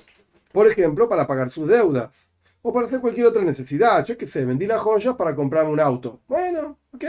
[0.51, 2.30] Por ejemplo, para pagar sus deudas
[2.61, 4.05] o para hacer cualquier otra necesidad.
[4.05, 6.21] Yo qué sé, vendí las joyas para comprarme un auto.
[6.27, 7.05] Bueno, ok.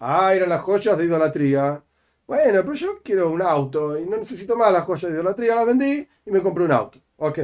[0.00, 1.82] Ah, eran las joyas de idolatría.
[2.26, 5.66] Bueno, pero yo quiero un auto y no necesito más las joyas de idolatría, las
[5.66, 6.98] vendí y me compré un auto.
[7.16, 7.38] Ok.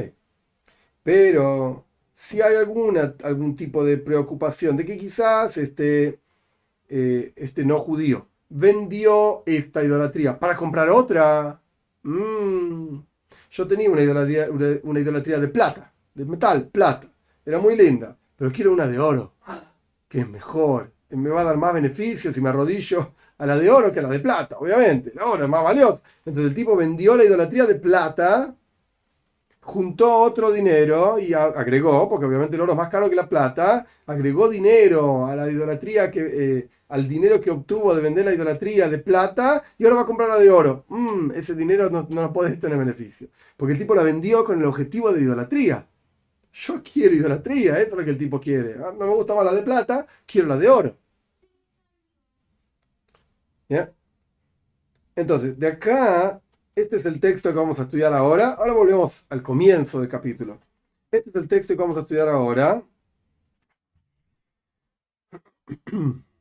[1.03, 6.19] Pero si hay alguna, algún tipo de preocupación de que quizás este,
[6.89, 11.61] eh, este no judío vendió esta idolatría para comprar otra.
[12.03, 12.99] Mm,
[13.51, 14.47] yo tenía una idolatría,
[14.83, 17.07] una idolatría de plata, de metal, plata.
[17.49, 19.33] Era muy linda, pero quiero una de oro,
[20.07, 23.67] que es mejor, me va a dar más beneficios si me arrodillo a la de
[23.71, 25.11] oro que a la de plata, obviamente.
[25.15, 25.99] La oro es más valiosa.
[26.25, 28.53] Entonces el tipo vendió la idolatría de plata,
[29.61, 33.83] juntó otro dinero y agregó, porque obviamente el oro es más caro que la plata,
[34.05, 36.19] agregó dinero a la idolatría que...
[36.21, 40.07] Eh, al dinero que obtuvo de vender la idolatría de plata y ahora va a
[40.07, 40.85] comprar la de oro.
[40.89, 43.27] Mm, ese dinero no, no puede tener beneficio.
[43.55, 45.85] Porque el tipo la vendió con el objetivo de idolatría.
[46.53, 48.75] Yo quiero idolatría, esto es lo que el tipo quiere.
[48.75, 50.97] Ah, no me gusta más la de plata, quiero la de oro.
[55.15, 56.41] Entonces, de acá,
[56.75, 58.53] este es el texto que vamos a estudiar ahora.
[58.53, 60.59] Ahora volvemos al comienzo del capítulo.
[61.11, 62.83] Este es el texto que vamos a estudiar ahora.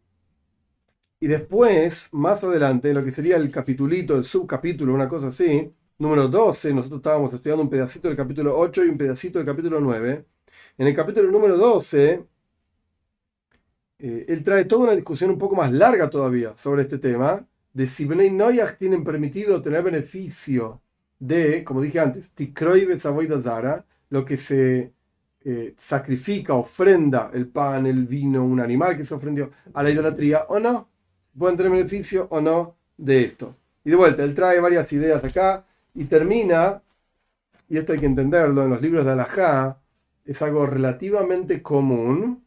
[1.21, 6.29] Y después, más adelante, lo que sería el capitulito, el subcapítulo, una cosa así, número
[6.29, 10.25] 12, nosotros estábamos estudiando un pedacito del capítulo 8 y un pedacito del capítulo 9.
[10.79, 12.25] En el capítulo número 12
[13.99, 17.87] eh, él trae toda una discusión un poco más larga todavía sobre este tema, de
[17.87, 20.81] si Bnei Noyach tienen permitido tener beneficio
[21.19, 24.93] de, como dije antes, Tikroy Zara, lo que se
[25.45, 30.45] eh, sacrifica, ofrenda, el pan, el vino, un animal que se ofrendió a la idolatría,
[30.49, 30.89] o no,
[31.37, 33.57] pueden tener beneficio o no de esto.
[33.85, 35.65] Y de vuelta, él trae varias ideas acá
[35.99, 36.81] y termina,
[37.69, 39.81] y esto hay que entenderlo, en los libros de Alajá,
[40.25, 42.45] es algo relativamente común,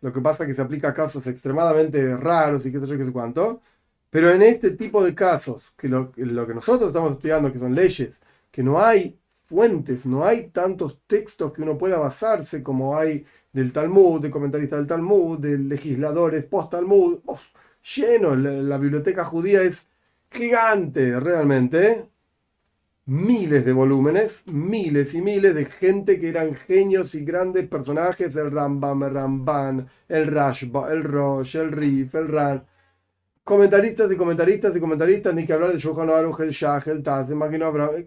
[0.00, 2.96] lo que pasa es que se aplica a casos extremadamente raros y qué sé yo,
[2.96, 3.60] qué sé cuánto.
[4.10, 8.20] Pero en este tipo de casos, que lo, que nosotros estamos estudiando, que son leyes,
[8.50, 13.72] que no hay fuentes, no hay tantos textos que uno pueda basarse como hay del
[13.72, 17.18] Talmud, de comentaristas del Talmud, de legisladores post-Talmud,
[17.96, 19.86] lleno, la, biblioteca judía es
[20.30, 22.08] gigante realmente
[23.08, 28.50] miles de volúmenes, miles y miles de gente que eran genios y grandes personajes, el
[28.50, 32.66] Rambam, el Ramban, el Rashba, el Rosh, el Rif, el Ran,
[33.44, 37.30] comentaristas y comentaristas y comentaristas, ni que hablar de Johan Aruj, el Shah, el Taz,
[37.30, 38.04] el Abraham.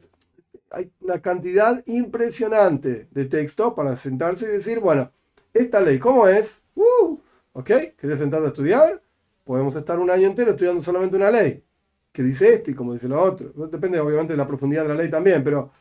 [0.70, 5.12] Hay una cantidad impresionante de texto para sentarse y decir, bueno,
[5.52, 6.64] esta ley, ¿cómo es?
[6.76, 7.18] Uh,
[7.54, 7.72] ¿Ok?
[7.98, 9.02] ¿Querés sentarte a estudiar?
[9.46, 11.64] Podemos estar un año entero estudiando solamente una ley
[12.12, 13.52] que dice este y como dice lo otro.
[13.68, 15.72] Depende obviamente de la profundidad de la ley también, pero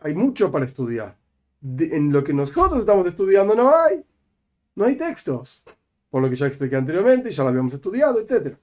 [0.00, 1.16] hay mucho para estudiar.
[1.62, 4.04] en lo que nosotros estamos estudiando no hay.
[4.74, 5.62] No hay textos.
[6.10, 8.56] por lo que ya expliqué anteriormente, ya lo habíamos estudiado, etc.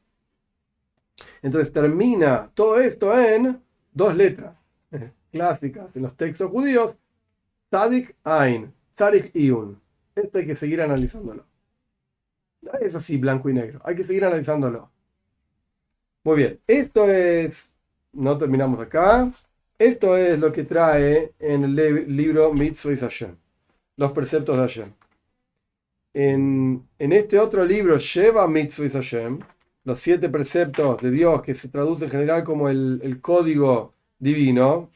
[1.42, 4.56] Entonces termina todo esto en dos letras
[5.32, 6.96] clásicas en los textos judíos,
[7.70, 9.80] Tzadik Ain, Tzadik Iun.
[10.16, 11.46] Esto hay que seguir analizándolo.
[12.82, 13.80] Es así, blanco y negro.
[13.84, 14.92] Hay que seguir analizándolo.
[16.24, 17.72] Muy bien, esto es,
[18.12, 19.32] no terminamos acá.
[19.78, 21.76] Esto es lo que trae en el
[22.16, 23.38] libro Mitzvah Hashem,
[23.96, 24.94] los preceptos de Hashem.
[26.14, 29.40] En, este otro libro, Sheva Mitzvah Hashem,
[29.86, 34.92] los siete preceptos de Dios, que se traduce en general como el, el código divino,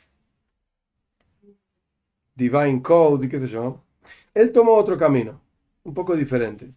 [2.35, 3.81] Divine Code y qué sé yo,
[4.33, 5.39] él tomó otro camino,
[5.83, 6.73] un poco diferente.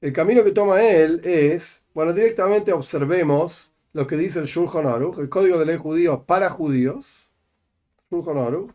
[0.00, 5.18] El camino que toma él es, bueno, directamente observemos lo que dice el Shulchan Aruch,
[5.18, 7.30] el código de ley judío para judíos,
[8.10, 8.70] Shulchan Aruch,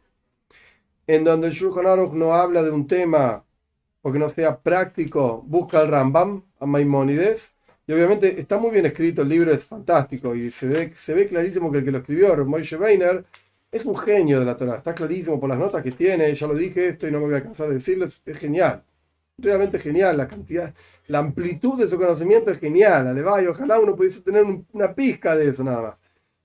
[1.08, 3.43] en donde el Shulchan Aruch no habla de un tema
[4.01, 7.53] porque no sea práctico, busca el Rambam, a Maimónides,
[7.88, 11.27] y obviamente está muy bien escrito, el libro es fantástico y se ve, se ve
[11.27, 13.25] clarísimo que el que lo escribió, Moshe Weiner,
[13.71, 16.56] es un genio de la Torah, está clarísimo por las notas que tiene, ya lo
[16.56, 18.84] dije esto y no me voy a cansar de decirlo, es, genial,
[19.38, 20.73] realmente genial, la cantidad,
[21.08, 25.50] la amplitud de su conocimiento es genial, y ojalá uno pudiese tener una pizca de
[25.50, 25.95] eso nada más.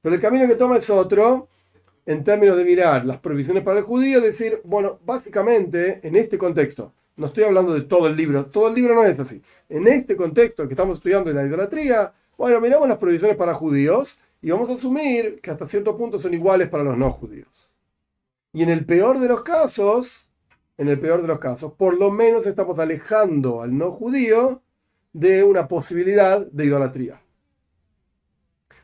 [0.02, 1.48] Pero el camino que toma es otro,
[2.04, 6.92] en términos de mirar las provisiones para el judío, decir, bueno, básicamente en este contexto,
[7.16, 10.16] no estoy hablando de todo el libro, todo el libro no es así, en este
[10.16, 14.74] contexto que estamos estudiando la idolatría, bueno, miramos las provisiones para judíos y vamos a
[14.74, 17.70] asumir que hasta cierto punto son iguales para los no judíos.
[18.52, 20.28] Y en el peor de los casos,
[20.82, 24.62] en el peor de los casos, por lo menos estamos alejando al no judío
[25.12, 27.20] de una posibilidad de idolatría.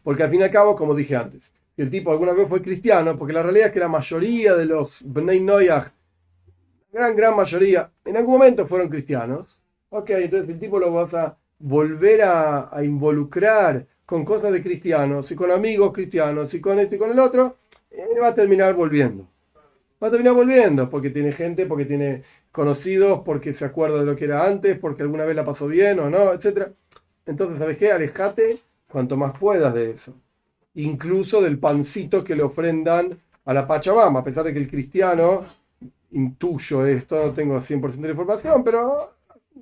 [0.05, 3.19] Porque al fin y al cabo, como dije antes, el tipo alguna vez fue cristiano,
[3.19, 5.89] porque la realidad es que la mayoría de los Bnei Noyach,
[6.93, 9.59] gran, gran mayoría, en algún momento fueron cristianos,
[9.91, 15.33] ok, entonces el tipo lo vas a volver a, a involucrar con cosas de cristianos
[15.33, 17.57] y con amigos cristianos y con esto y con el otro,
[17.91, 19.27] eh, va a terminar volviendo.
[20.03, 24.17] Va a terminar volviendo porque tiene gente, porque tiene conocidos, porque se acuerda de lo
[24.17, 26.73] que era antes, porque alguna vez la pasó bien o no, etc.
[27.27, 27.93] Entonces, ¿sabes qué?
[27.93, 30.15] Alejate cuanto más puedas de eso.
[30.75, 35.45] Incluso del pancito que le ofrendan a la Pachamama, a pesar de que el cristiano,
[36.13, 39.15] intuyo esto, no tengo 100% de información, pero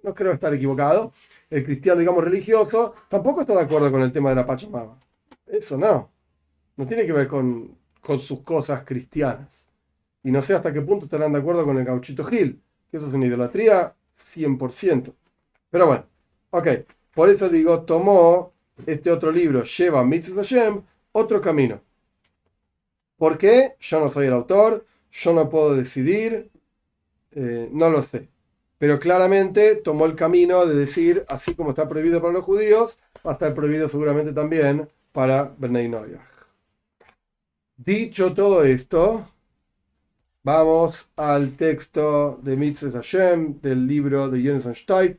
[0.03, 1.13] no creo estar equivocado
[1.51, 4.99] el cristiano, digamos, religioso, tampoco está de acuerdo con el tema de la Pachamama.
[5.47, 6.11] Eso no.
[6.77, 9.66] No tiene que ver con, con sus cosas cristianas.
[10.27, 12.61] Y no sé hasta qué punto estarán de acuerdo con el gauchito Gil,
[12.91, 15.15] que eso es una idolatría 100%.
[15.71, 16.07] Pero bueno,
[16.51, 16.69] ok.
[17.15, 18.53] Por eso digo, tomó
[18.87, 21.81] este otro libro, lleva Mitzvah Hashem, otro camino.
[23.17, 23.77] ¿Por qué?
[23.81, 26.51] Yo no soy el autor, yo no puedo decidir,
[27.33, 28.29] eh, no lo sé
[28.79, 33.31] pero claramente tomó el camino de decir, así como está prohibido para los judíos, va
[33.31, 35.91] a estar prohibido seguramente también para Bernay.
[37.77, 39.31] Dicho todo esto,
[40.47, 45.19] vamos al texto de Mitzvah Hashem, del libro de Jensen Stein,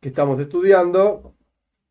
[0.00, 1.34] que estamos estudiando.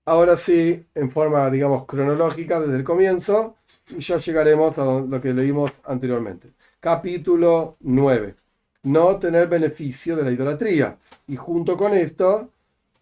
[0.05, 3.57] Ahora sí, en forma, digamos, cronológica desde el comienzo,
[3.89, 6.53] y ya llegaremos a lo que leímos anteriormente.
[6.79, 8.35] Capítulo 9
[8.83, 10.97] no tener beneficio de la idolatría.
[11.27, 12.51] Y junto con esto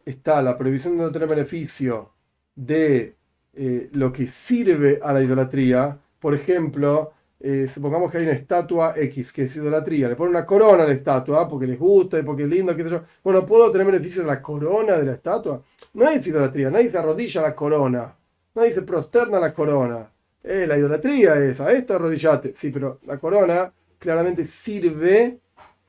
[0.04, 2.12] está la prohibición de no tener beneficio
[2.56, 3.16] de
[3.54, 6.00] eh, lo que sirve a la idolatría.
[6.20, 10.46] Por ejemplo, eh, supongamos que hay una estatua X que es idolatría, le ponen una
[10.46, 13.04] corona a la estatua porque les gusta y porque es lindo, qué sé yo.
[13.24, 15.62] Bueno, ¿puedo tener beneficio de la corona de la estatua?
[15.94, 18.16] No es idolatría, nadie se arrodilla a la corona,
[18.56, 20.12] nadie se prosterna a la corona.
[20.44, 22.54] Eh, la idolatría es a esto arrodillate.
[22.56, 25.40] Sí, pero la corona claramente sirve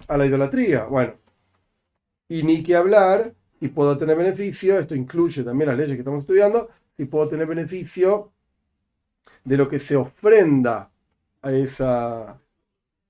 [0.08, 0.84] a la idolatría.
[0.84, 1.14] Bueno,
[2.28, 6.20] y ni que hablar, y puedo tener beneficio, esto incluye también las leyes que estamos
[6.20, 8.32] estudiando, si puedo tener beneficio
[9.44, 10.89] de lo que se ofrenda
[11.42, 12.40] a esa,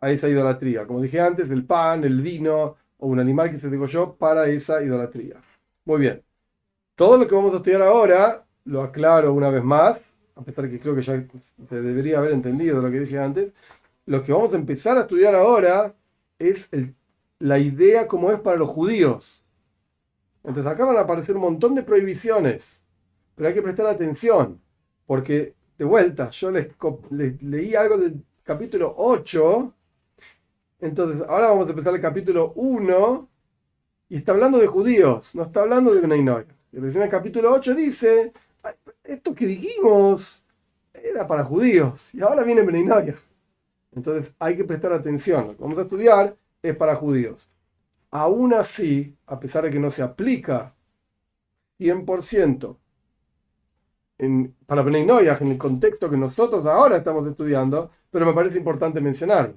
[0.01, 0.87] a esa idolatría.
[0.87, 4.83] Como dije antes, el pan, el vino o un animal que se yo para esa
[4.83, 5.41] idolatría.
[5.85, 6.23] Muy bien.
[6.95, 9.99] Todo lo que vamos a estudiar ahora, lo aclaro una vez más,
[10.37, 11.25] a pesar que creo que ya
[11.69, 13.53] se debería haber entendido lo que dije antes,
[14.07, 15.95] lo que vamos a empezar a estudiar ahora
[16.39, 16.69] es
[17.39, 19.43] la idea como es para los judíos.
[20.43, 22.83] Entonces acá van a aparecer un montón de prohibiciones,
[23.35, 24.61] pero hay que prestar atención,
[25.07, 26.69] porque de vuelta, yo les,
[27.41, 29.75] leí algo del capítulo 8,
[30.81, 33.29] entonces ahora vamos a empezar el capítulo 1,
[34.11, 37.75] y está hablando de judíos, no está hablando de Benay Y en el capítulo 8
[37.75, 38.31] dice,
[39.03, 40.45] esto que dijimos
[40.93, 43.15] era para judíos, y ahora viene Benay
[43.93, 45.47] entonces hay que prestar atención.
[45.47, 47.49] Lo que vamos a estudiar es para judíos.
[48.11, 50.75] Aún así, a pesar de que no se aplica
[51.79, 52.77] 100%
[54.67, 59.57] para Bnei en el contexto que nosotros ahora estamos estudiando, pero me parece importante mencionarlo.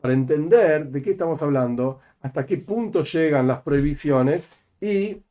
[0.00, 4.50] Para entender de qué estamos hablando, hasta qué punto llegan las prohibiciones
[4.80, 5.22] y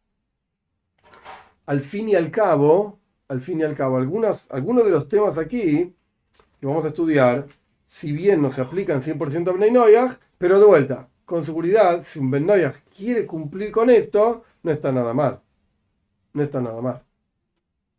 [1.66, 5.38] al fin y al cabo, al fin y al cabo, algunos, algunos de los temas
[5.38, 5.93] aquí
[6.60, 7.48] que vamos a estudiar,
[7.86, 9.74] si bien no se aplican 100% a Bnei
[10.38, 12.48] pero de vuelta, con seguridad, si un Ben
[12.95, 15.41] quiere cumplir con esto, no está nada mal.
[16.34, 17.04] No está nada mal.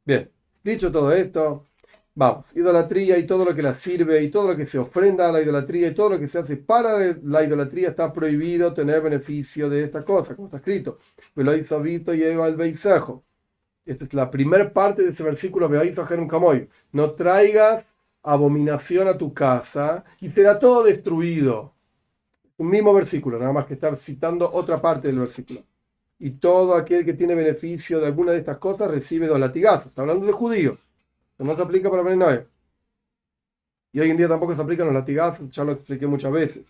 [0.05, 0.31] Bien,
[0.69, 1.67] dicho todo esto,
[2.15, 5.33] vamos, idolatría y todo lo que la sirve y todo lo que se ofrenda a
[5.33, 9.69] la idolatría y todo lo que se hace para la idolatría está prohibido tener beneficio
[9.71, 10.99] de esta cosa, como está escrito.
[11.35, 13.25] Me lo hizo Vito y Eva el Beisajo.
[13.87, 16.69] Esta es la primera parte de ese versículo, un camoy.
[16.93, 17.87] No traigas
[18.23, 21.75] abominación a tu casa y será todo destruido
[22.59, 25.65] un mismo versículo, nada más que estar citando otra parte del versículo.
[26.19, 29.87] Y todo aquel que tiene beneficio de alguna de estas cosas recibe dos latigazos.
[29.87, 30.79] Está hablando de judíos.
[31.39, 32.47] no se aplica para Beninoe.
[33.93, 36.65] Y hoy en día tampoco se aplican los latigazos, ya lo expliqué muchas veces.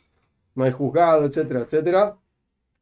[0.55, 2.17] No hay juzgado, etcétera, etcétera.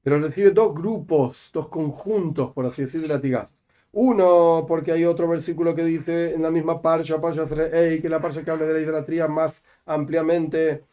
[0.02, 3.50] Pero recibe dos grupos, dos conjuntos, por así decir, de latigazos.
[3.92, 8.44] Uno, porque hay otro versículo que dice en la misma parsha 3, que la parsha
[8.44, 10.84] que habla de la idolatría más ampliamente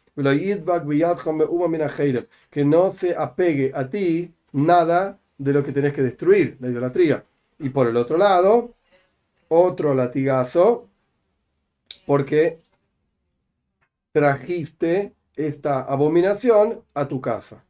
[2.50, 7.24] que no se apegue a ti nada de lo que tenés que destruir, la idolatría.
[7.58, 8.74] Y por el otro lado,
[9.48, 10.88] otro latigazo,
[12.06, 12.60] porque
[14.12, 17.64] trajiste esta abominación a tu casa.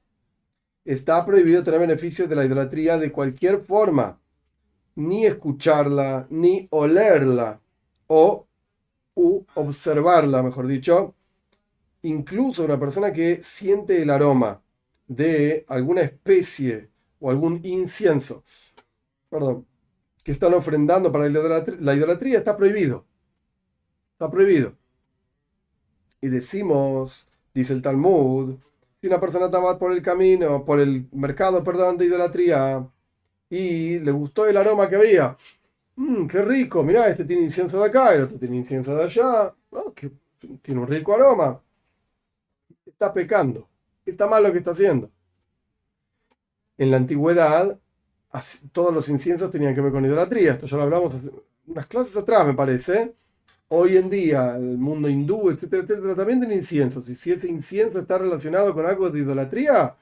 [0.85, 4.21] Está prohibido tener beneficios de la idolatría de cualquier forma,
[4.97, 7.61] ni escucharla, ni olerla,
[8.07, 8.47] o
[9.55, 11.15] observarla, mejor dicho,
[12.03, 14.61] incluso una persona que siente el aroma
[15.07, 16.91] de alguna especie
[17.25, 18.45] o algún incienso,
[19.31, 19.67] perdón,
[20.23, 23.07] que están ofrendando para la idolatría, está prohibido.
[24.13, 24.75] Está prohibido.
[26.21, 28.57] Y decimos, dice el Talmud,
[29.01, 32.87] si una persona estaba por el camino, por el mercado, perdón, de idolatría,
[33.49, 35.35] y le gustó el aroma que había,
[35.97, 39.55] mmm, qué rico, mirá, este tiene incienso de acá, el otro tiene incienso de allá,
[39.95, 40.13] que
[40.61, 41.59] tiene un rico aroma
[42.87, 43.67] está pecando,
[44.05, 45.11] está mal lo que está haciendo.
[46.77, 47.79] En la antigüedad,
[48.73, 50.53] todos los inciensos tenían que ver con idolatría.
[50.53, 51.15] Esto ya lo hablamos
[51.67, 53.15] unas clases atrás, me parece.
[53.69, 57.09] Hoy en día, el mundo hindú, etcétera, etcétera, también tiene inciensos.
[57.09, 59.97] Y si ese incienso está relacionado con algo de idolatría,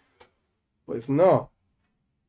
[0.84, 1.50] pues no.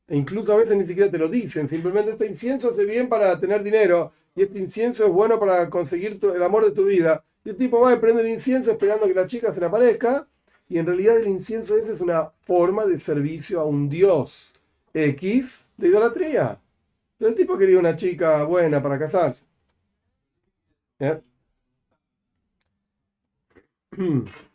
[0.07, 1.67] E incluso a veces ni siquiera te lo dicen.
[1.67, 4.11] Simplemente este incienso es bien para tener dinero.
[4.35, 7.23] Y este incienso es bueno para conseguir el amor de tu vida.
[7.45, 10.27] Y el tipo va a prender el incienso esperando que la chica se le aparezca
[10.69, 14.53] y en realidad el incienso es una forma de servicio a un dios
[14.93, 16.59] X de idolatría.
[17.19, 19.43] el tipo quería una chica buena para casarse.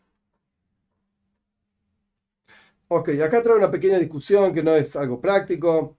[2.88, 5.96] Ok, acá trae una pequeña discusión que no es algo práctico,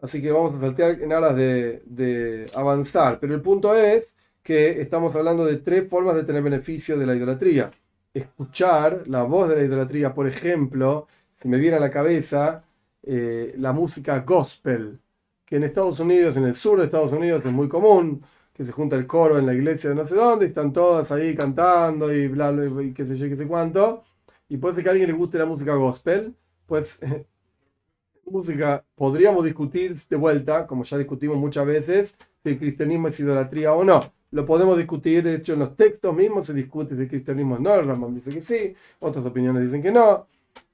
[0.00, 3.20] así que vamos a saltear en aras de, de avanzar.
[3.20, 7.14] Pero el punto es que estamos hablando de tres formas de tener beneficio de la
[7.14, 7.70] idolatría
[8.14, 12.64] escuchar la voz de la idolatría, por ejemplo, se me viene a la cabeza
[13.02, 15.00] eh, la música gospel,
[15.44, 18.72] que en Estados Unidos, en el sur de Estados Unidos, es muy común, que se
[18.72, 22.12] junta el coro en la iglesia de no sé dónde, y están todas ahí cantando
[22.12, 24.04] y bla, bla, y qué sé yo, qué sé cuánto.
[24.48, 26.34] Y puede ser que a alguien le guste la música gospel,
[26.66, 26.98] pues
[28.26, 33.72] música, podríamos discutir de vuelta, como ya discutimos muchas veces, si el cristianismo es idolatría
[33.74, 37.08] o no lo podemos discutir, de hecho en los textos mismos se discute si el
[37.08, 40.26] cristianismo no, el Ramón dice que sí, otras opiniones dicen que no,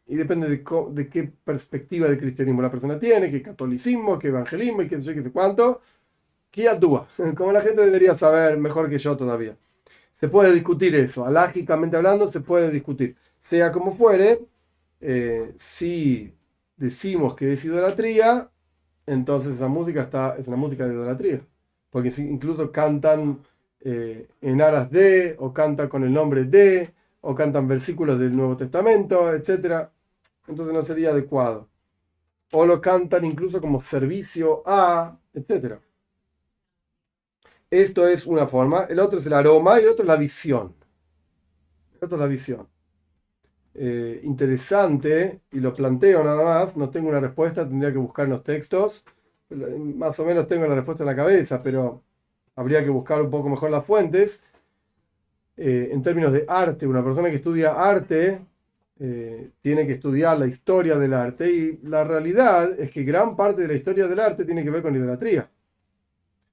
[0.07, 4.83] y depende de, de qué perspectiva de cristianismo la persona tiene, qué catolicismo, qué evangelismo
[4.83, 5.81] y qué sé yo, qué sé cuánto,
[6.51, 9.57] qué actúa, como la gente debería saber mejor que yo todavía.
[10.15, 14.41] Se puede discutir eso, alágicamente hablando se puede discutir, sea como fuere,
[15.01, 16.35] eh, si
[16.77, 18.51] decimos que es idolatría,
[19.07, 21.41] entonces esa música está, es una música de idolatría
[21.99, 23.43] porque incluso cantan
[23.81, 28.57] eh, en aras de, o cantan con el nombre de, o cantan versículos del Nuevo
[28.57, 29.89] Testamento, etc.
[30.47, 31.69] Entonces no sería adecuado.
[32.53, 35.81] O lo cantan incluso como servicio a, etc.
[37.69, 38.85] Esto es una forma.
[38.85, 40.77] El otro es el aroma y el otro es la visión.
[41.95, 42.69] El otro es la visión.
[43.75, 48.31] Eh, interesante, y lo planteo nada más, no tengo una respuesta, tendría que buscar en
[48.31, 49.05] los textos
[49.51, 52.03] más o menos tengo la respuesta en la cabeza, pero
[52.57, 54.43] habría que buscar un poco mejor las fuentes.
[55.57, 58.41] Eh, en términos de arte, una persona que estudia arte
[59.01, 63.63] eh, tiene que estudiar la historia del arte y la realidad es que gran parte
[63.63, 65.51] de la historia del arte tiene que ver con idolatría.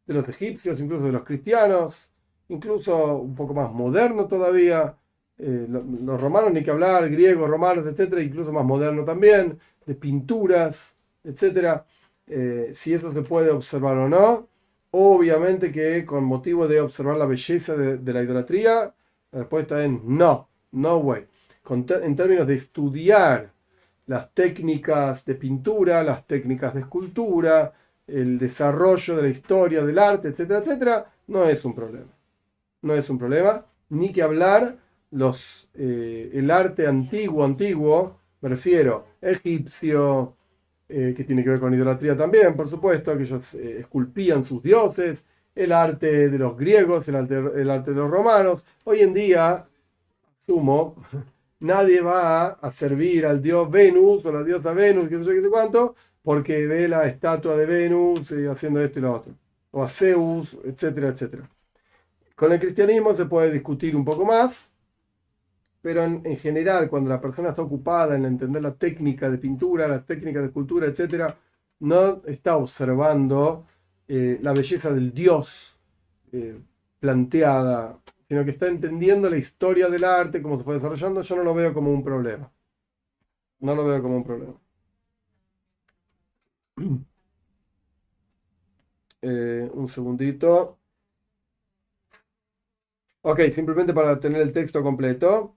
[0.05, 2.09] de los egipcios, incluso de los cristianos,
[2.49, 4.97] incluso un poco más moderno todavía.
[5.37, 10.95] Eh, los romanos ni que hablar, griegos, romanos, etcétera, incluso más moderno también, de pinturas,
[11.23, 11.85] etcétera.
[12.27, 14.47] Eh, si eso se puede observar o no.
[14.91, 18.93] Obviamente que con motivo de observar la belleza de, la idolatría,
[19.31, 21.27] la respuesta es no, no way.
[21.69, 23.51] en términos de estudiar
[24.07, 27.73] las técnicas de pintura, las técnicas de escultura,
[28.07, 32.11] el desarrollo de la historia del arte, etcétera, etcétera, no es un problema.
[32.81, 34.77] No es un problema, ni que hablar
[35.11, 40.35] los, eh, el arte antiguo, antiguo, me refiero, egipcio,
[40.87, 44.61] eh, que tiene que ver con idolatría también, por supuesto, que ellos eh, esculpían sus
[44.61, 45.23] dioses,
[45.55, 48.63] el arte de los griegos, el arte, de los romanos.
[48.83, 49.65] Hoy en día,
[50.45, 50.95] sumo,
[51.59, 55.41] nadie va a servir al dios Venus o la diosa Venus, que no sé qué
[55.41, 59.33] sé cuánto, porque ve la estatua de Venus eh, haciendo esto y lo otro,
[59.71, 61.49] o a Zeus, etcétera, etcétera.
[62.35, 64.71] Con el cristianismo se puede discutir un poco más,
[65.85, 70.03] pero en, general, cuando la persona está ocupada en entender la técnica de pintura, la
[70.03, 71.35] técnica de escultura, etc.,
[71.81, 73.67] no está observando
[74.07, 75.77] eh, la belleza del Dios
[76.31, 76.59] eh,
[76.99, 81.43] planteada, sino que está entendiendo la historia del arte, cómo se fue desarrollando, yo no
[81.43, 82.51] lo veo como un problema.
[83.59, 84.55] No lo veo como un problema.
[89.21, 90.77] Eh, un segundito.
[93.21, 95.54] Ok, simplemente para tener el texto completo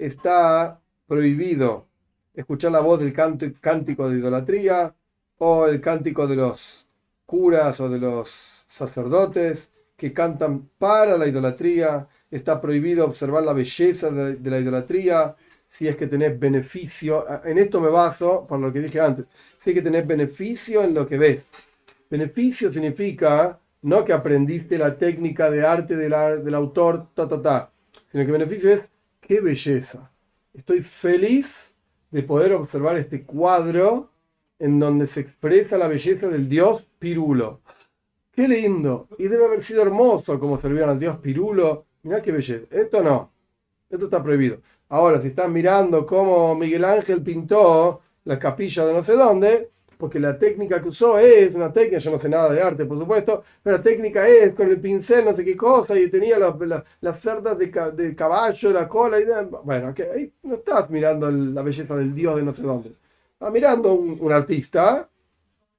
[0.00, 1.86] está prohibido
[2.34, 4.94] escuchar la voz del cántico de idolatría
[5.38, 6.86] o el cántico de los
[7.26, 12.08] curas o de los sacerdotes que cantan para la idolatría.
[12.30, 15.36] Está prohibido observar la belleza de, la idolatría
[15.68, 17.26] si es que tenés beneficio.
[17.44, 19.26] En esto me baso por lo que dije antes.
[19.58, 21.50] Si es que tenés beneficio en lo que ves.
[22.08, 27.72] Beneficio significa no que aprendiste la técnica de arte del autor, ta, ta, ta,
[28.10, 28.89] sino que beneficio es
[29.30, 30.10] qué belleza.
[30.52, 31.76] Estoy feliz
[32.10, 34.10] de poder observar este cuadro
[34.58, 37.60] en donde se expresa la belleza del dios Pirulo.
[38.32, 39.06] Qué lindo.
[39.18, 41.86] Y debe haber sido hermoso como servían al dios Pirulo.
[42.02, 42.66] Mirá qué belleza.
[42.72, 43.32] Esto no.
[43.88, 44.62] Esto está prohibido.
[44.88, 49.70] Ahora, si están mirando cómo Miguel Ángel pintó la capilla de no sé dónde,
[50.00, 52.98] porque la técnica que usó es una técnica, yo no sé nada de arte, por
[52.98, 56.38] supuesto, pero la técnica es con el pincel, no sé qué cosa, y tenía
[57.00, 59.18] las cerdas de, caballo, la cola,
[59.62, 62.94] bueno, ahí no estás mirando la belleza del dios de no sé dónde.
[63.34, 65.08] Estás mirando un, un artista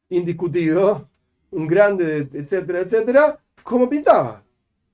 [0.10, 1.10] indiscutido,
[1.52, 4.44] un grande, etcétera, etcétera, como pintaba.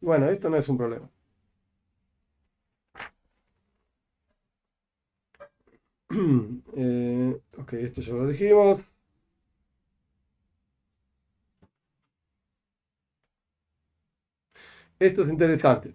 [0.01, 1.09] Bueno, esto no es un problema.
[6.79, 8.81] Eh, ok, esto ya lo dijimos.
[14.99, 15.93] Esto es interesante.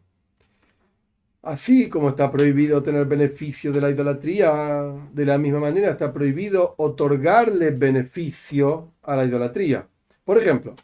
[1.43, 6.75] Así como está prohibido tener beneficio de la idolatría, de la misma manera está prohibido
[6.79, 9.89] otorgarle beneficio a la idolatría.
[10.25, 10.77] Por ejemplo,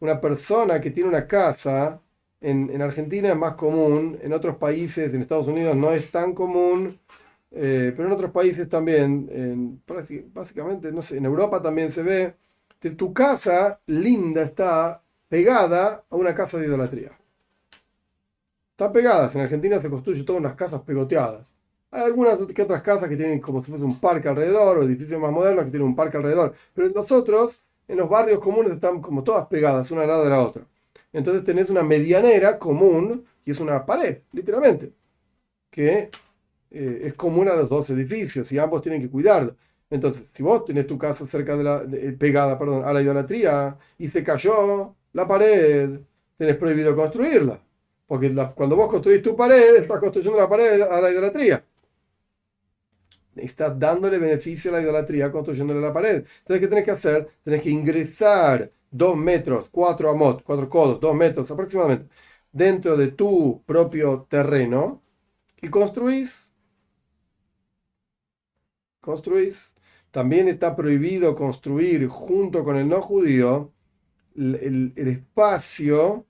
[0.00, 2.00] una persona que tiene una casa,
[2.40, 7.00] en, Argentina es más común, en otros países, en Estados Unidos no es tan común,
[7.50, 9.82] eh, pero en otros países también,
[10.32, 12.34] básicamente, no sé, en Europa también se ve,
[12.78, 17.17] que tu casa linda está pegada a una casa de idolatría.
[18.78, 19.34] Están pegadas.
[19.34, 21.52] En Argentina se construyen todas unas casas pegoteadas.
[21.90, 25.20] Hay algunas que otras casas que tienen como si fuese un parque alrededor, o edificios
[25.20, 26.54] más modernos que tienen un parque alrededor.
[26.74, 30.42] Pero nosotros, en los barrios comunes, están como todas pegadas, una al lado de la
[30.44, 30.64] otra.
[31.12, 34.92] Entonces tenés una medianera común, y es una pared, literalmente,
[35.70, 36.10] que
[36.70, 39.56] eh, es común a los dos edificios, y ambos tienen que cuidarla.
[39.90, 43.76] Entonces, si vos tenés tu casa cerca de la, eh, pegada perdón, a la idolatría,
[43.98, 45.98] y se cayó la pared,
[46.36, 47.60] tenés prohibido construirla.
[48.08, 51.64] Porque cuando vos construís tu pared, estás construyendo la pared a la idolatría.
[53.36, 56.24] Estás dándole beneficio a la idolatría construyéndole la pared.
[56.40, 57.28] Entonces, ¿qué tenés que hacer?
[57.44, 62.08] Tenés que ingresar dos metros, cuatro amot, cuatro codos, dos metros aproximadamente,
[62.50, 65.02] dentro de tu propio terreno
[65.60, 66.50] y construís.
[69.00, 69.74] Construís.
[70.10, 73.72] También está prohibido construir junto con el no judío
[74.34, 76.27] el espacio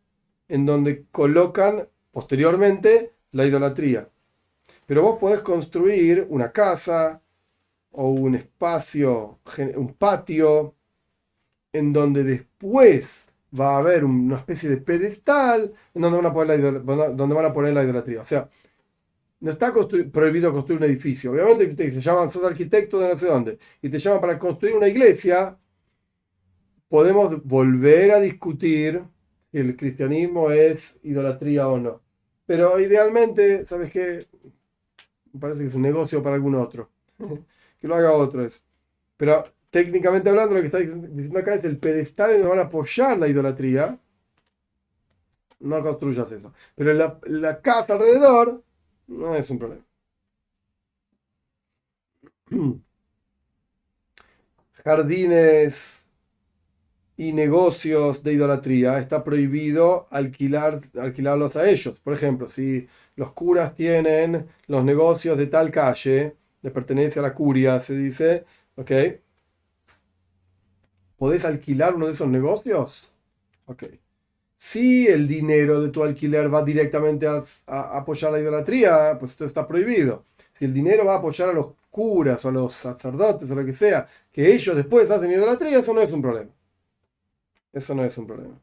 [0.49, 4.09] en donde colocan posteriormente la idolatría.
[4.87, 7.23] Pero vos podés construir una casa
[7.91, 9.41] o un espacio,
[9.77, 10.75] un patio,
[11.73, 13.27] en donde después
[13.59, 16.27] va a haber una especie de pedestal en donde van
[17.47, 18.21] a poner la, idolatría.
[18.23, 18.49] O sea,
[19.41, 19.73] no está
[20.13, 21.33] prohibido construir un edificio.
[21.33, 24.77] Obviamente te, se llaman, sos arquitecto de no sé dónde, y te llaman para construir
[24.77, 25.59] una iglesia,
[26.89, 29.03] podemos volver a discutir
[29.53, 32.03] si el cristianismo es idolatría o no.
[32.47, 34.27] Pero idealmente, ¿sabes qué?
[35.33, 36.91] Me parece que es un negocio para algún otro.
[37.81, 38.61] que lo haga otro eso.
[39.17, 42.69] Pero técnicamente hablando, lo que está diciendo acá es el pedestal en donde van a
[42.69, 43.99] apoyar la idolatría.
[45.61, 46.53] No construyas eso.
[46.75, 48.63] Pero la, la casa alrededor
[49.09, 49.85] no es un problema.
[54.85, 55.98] Jardines
[57.19, 61.99] y negocios de idolatría, está prohibido alquilar, alquilarlos a ellos.
[61.99, 67.35] Por ejemplo, si los curas tienen los negocios de tal calle, le pertenece a la
[67.35, 68.45] curia, se dice,
[68.77, 68.93] ¿ok?
[71.17, 73.13] ¿Podés alquilar uno de esos negocios?
[73.67, 73.85] Ok.
[74.57, 77.43] Si el dinero de tu alquiler va directamente a,
[77.99, 80.25] apoyar la idolatría, pues esto está prohibido.
[80.53, 83.65] Si el dinero va a apoyar a los curas o a los sacerdotes o lo
[83.65, 86.51] que sea, que ellos después hacen idolatría, eso no es un problema.
[87.73, 88.61] Eso no es un problema.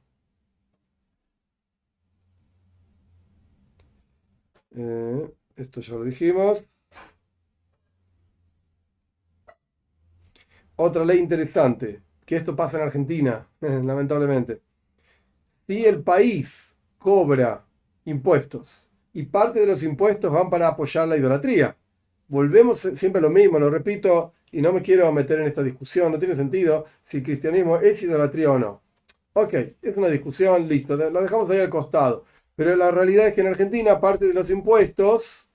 [4.76, 6.64] Eh, esto ya lo dijimos.
[10.78, 14.62] Otra ley interesante, que esto pasa en Argentina, lamentablemente.
[15.68, 17.66] Si el país cobra
[18.06, 21.76] impuestos y parte de los impuestos van para apoyar la idolatría,
[22.28, 26.12] volvemos siempre a lo mismo, lo repito, y no me quiero meter en esta discusión,
[26.12, 28.82] no tiene sentido si el cristianismo es idolatría o no.
[29.38, 32.24] Ok, es una discusión, listo, lo dejamos ahí al costado.
[32.56, 35.50] Pero la realidad es que en Argentina parte de los impuestos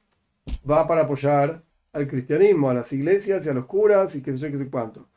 [0.70, 1.62] va para apoyar
[1.92, 4.70] al cristianismo, a las iglesias y a los curas y qué sé yo, qué sé
[4.70, 5.08] cuánto.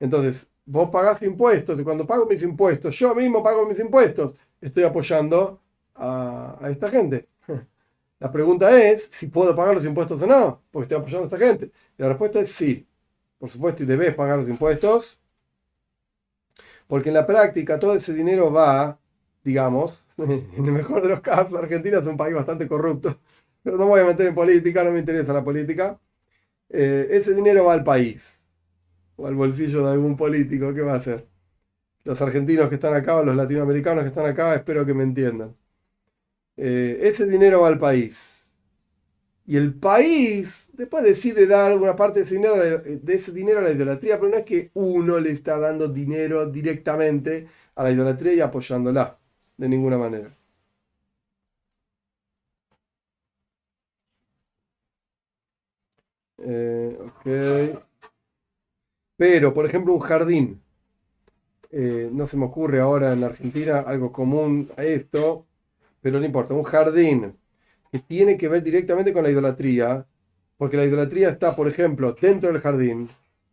[0.00, 4.84] Entonces, vos pagás impuestos y cuando pago mis impuestos, yo mismo pago mis impuestos, estoy
[4.84, 5.60] apoyando
[5.94, 7.28] a, a esta gente.
[8.20, 11.38] La pregunta es si puedo pagar los impuestos o no, porque estoy apoyando a esta
[11.38, 11.72] gente.
[11.98, 12.88] Y la respuesta es sí.
[13.38, 15.19] Por supuesto, y debes pagar los impuestos,
[16.90, 18.98] porque en la práctica todo ese dinero va,
[19.44, 23.16] digamos, en el mejor de los casos, Argentina es un país bastante corrupto,
[23.62, 26.00] pero no me voy a meter en política, no me interesa la política.
[26.68, 28.40] Eh, ese dinero va al país,
[29.14, 31.28] o al bolsillo de algún político, ¿qué va a hacer?
[32.04, 35.56] Los argentinos que están acá o los latinoamericanos que están acá, espero que me entiendan.
[36.56, 38.39] Eh, ese dinero va al país
[39.50, 43.62] y el país después decide dar una parte de ese, dinero, de ese dinero a
[43.62, 48.34] la idolatría, pero no es que uno le está dando dinero directamente a la idolatría
[48.34, 49.18] y apoyándola,
[49.56, 50.32] de ninguna manera.
[56.38, 56.96] Eh,
[59.16, 60.60] pero, por ejemplo, un jardín.
[61.72, 65.46] Eh, no se me ocurre ahora en la Argentina algo común a esto,
[66.00, 66.54] pero no importa.
[66.54, 67.36] Un jardín
[67.90, 70.06] que tiene que ver directamente con la idolatría,
[70.56, 73.08] porque la idolatría está, por ejemplo, dentro del jardín,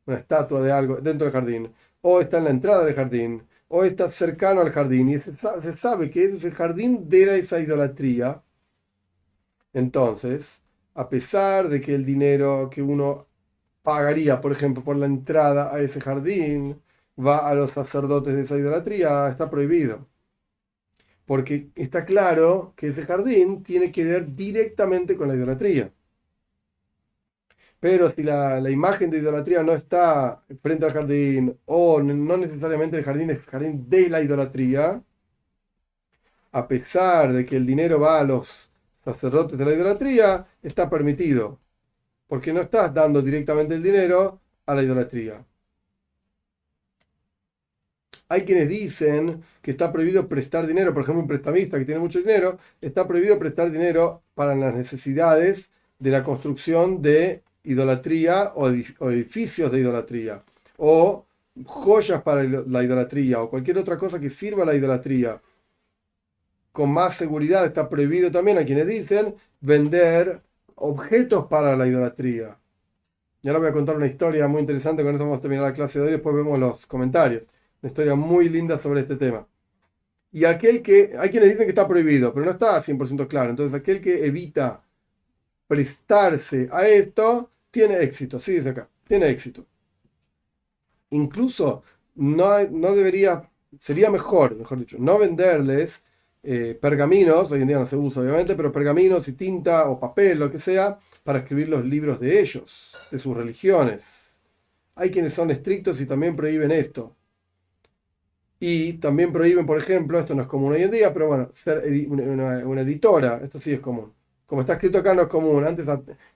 [0.05, 3.83] una estatua de algo dentro del jardín, o está en la entrada del jardín, o
[3.83, 8.41] está cercano al jardín, y se sabe, que es el jardín de esa idolatría.
[9.73, 10.61] Entonces,
[10.93, 13.27] a pesar de que el dinero que uno
[13.83, 16.81] pagaría, por ejemplo, por la entrada a ese jardín,
[17.19, 20.07] va a los sacerdotes de esa idolatría, está prohibido
[21.27, 25.91] porque está claro que ese jardín tiene que ver directamente con la idolatría.
[27.79, 33.03] Pero si la, imagen de idolatría no está frente al jardín, o no necesariamente el
[33.03, 35.01] jardín es el jardín de la idolatría,
[36.51, 38.71] a pesar de que el dinero va a los
[39.03, 41.59] sacerdotes de la idolatría, está permitido,
[42.27, 45.46] porque no estás dando directamente el dinero a la idolatría.
[48.29, 52.19] Hay quienes dicen que está prohibido prestar dinero, por ejemplo, un prestamista que tiene mucho
[52.19, 59.71] dinero, está prohibido prestar dinero para las necesidades de la construcción de idolatría o edificios
[59.71, 60.43] de idolatría,
[60.77, 61.25] o
[61.65, 65.41] joyas para la idolatría, o cualquier otra cosa que sirva a la idolatría.
[66.71, 70.41] Con más seguridad está prohibido también a quienes dicen vender
[70.75, 72.57] objetos para la idolatría.
[73.41, 75.73] Y ahora voy a contar una historia muy interesante, con esto vamos a terminar la
[75.73, 77.43] clase de hoy, después vemos los comentarios.
[77.81, 79.47] Una historia muy linda sobre este tema.
[80.31, 83.49] Y aquel que, hay quienes dicen que está prohibido, pero no está 100% claro.
[83.49, 84.83] Entonces, aquel que evita
[85.67, 88.39] prestarse a esto, tiene éxito.
[88.39, 89.65] Sí, dice acá, tiene éxito.
[91.09, 91.83] Incluso
[92.15, 96.03] no, no debería, sería mejor, mejor dicho, no venderles
[96.49, 100.39] eh, pergaminos, hoy en día no se usa obviamente, pero pergaminos y tinta o papel,
[100.39, 104.37] lo que sea, para escribir los libros de ellos, de sus religiones.
[104.95, 107.16] Hay quienes son estrictos y también prohíben esto.
[108.59, 111.83] Y también prohíben, por ejemplo, esto no es común hoy en día, pero bueno, ser
[112.09, 114.13] una, editora, esto sí es común.
[114.45, 115.87] Como está escrito acá no es común, antes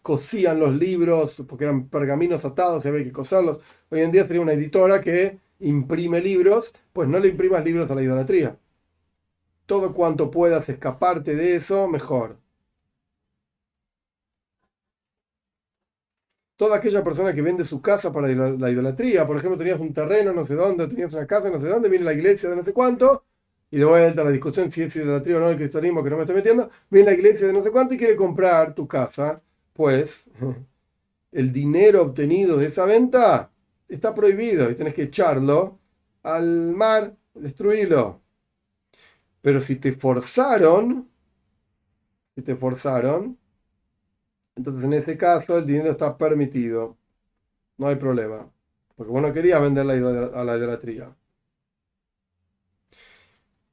[0.01, 3.59] cosían los libros porque eran pergaminos atados y había que coserlos.
[3.89, 7.95] Hoy en día sería una editora que imprime libros, pues no le imprimas libros a
[7.95, 8.57] la idolatría.
[9.65, 12.40] todo cuanto puedas escaparte de eso, mejor.
[16.61, 20.31] Toda aquella persona que vende su casa para la idolatría, por ejemplo, tenías un terreno
[20.31, 22.71] no sé dónde, tenías una casa no sé dónde, viene la iglesia de no sé
[22.71, 23.25] cuánto,
[23.71, 26.21] y de vuelta la discusión si es idolatría o no el cristianismo que no me
[26.21, 29.41] estoy metiendo, viene la iglesia de no sé cuánto y quiere comprar tu casa,
[29.73, 30.25] pues
[31.31, 33.49] el dinero obtenido de esa venta
[33.87, 35.79] está prohibido y tienes que echarlo
[36.21, 38.21] al mar, destruirlo.
[39.41, 41.09] Pero si te forzaron,
[42.35, 43.40] si te forzaron,
[44.55, 46.97] entonces en ese caso el dinero está permitido.
[47.77, 48.49] No hay problema.
[48.95, 51.15] Porque vos no querías venderla a la idolatría.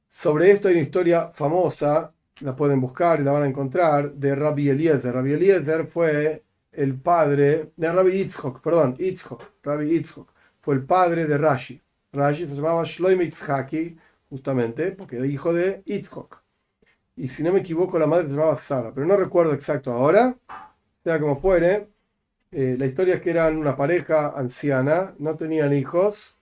[0.09, 4.35] Sobre esto hay una historia famosa, la pueden buscar y la van a encontrar, de
[4.35, 5.13] Rabbi Eliezer.
[5.13, 11.25] Rabbi Eliezer fue el padre de Rabbi Yitzchok, perdón, Yitzchok, Rabbi Yitzchok, fue el padre
[11.25, 11.81] de Rashi.
[12.11, 13.97] Rashi se llamaba Shloim Yitzhaki,
[14.29, 16.41] justamente, porque era hijo de Yitzchok.
[17.15, 20.35] Y si no me equivoco, la madre se llamaba Sara, pero no recuerdo exacto ahora,
[21.03, 21.89] sea como fuere.
[22.51, 26.35] Eh, la historia es que eran una pareja anciana, no tenían hijos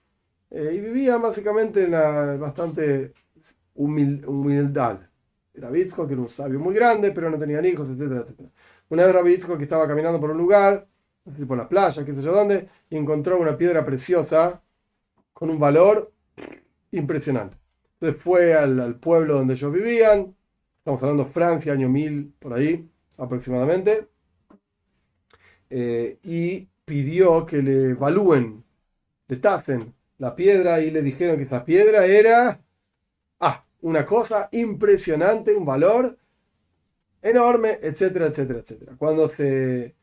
[0.50, 3.12] eh, y vivían básicamente en la bastante
[3.74, 5.00] humildad.
[5.54, 8.48] Era que era un sabio muy grande, pero no tenían hijos, etcétera, etcétera.
[8.90, 10.86] Una vez Rabitzko que estaba caminando por un lugar,
[11.46, 14.62] por la playa, qué sé yo dónde, y encontró una piedra preciosa
[15.32, 16.12] con un valor
[16.92, 17.56] impresionante.
[17.94, 20.34] Entonces fue al, pueblo donde ellos vivían,
[20.78, 24.08] estamos hablando de Francia, año 1000, por ahí aproximadamente,
[25.70, 28.64] eh, y pidió que le evalúen,
[29.28, 32.60] le tasen la piedra y le dijeron que esa piedra era
[33.80, 36.18] una cosa impresionante, un valor
[37.22, 38.94] enorme, etcétera, etcétera, etcétera.
[38.98, 39.94] Cuando se,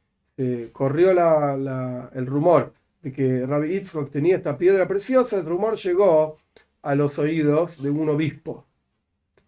[0.71, 6.37] corrió el rumor de que Rabbi Yitzchok tenía esta piedra preciosa, el rumor llegó
[6.81, 8.65] a los oídos de un obispo,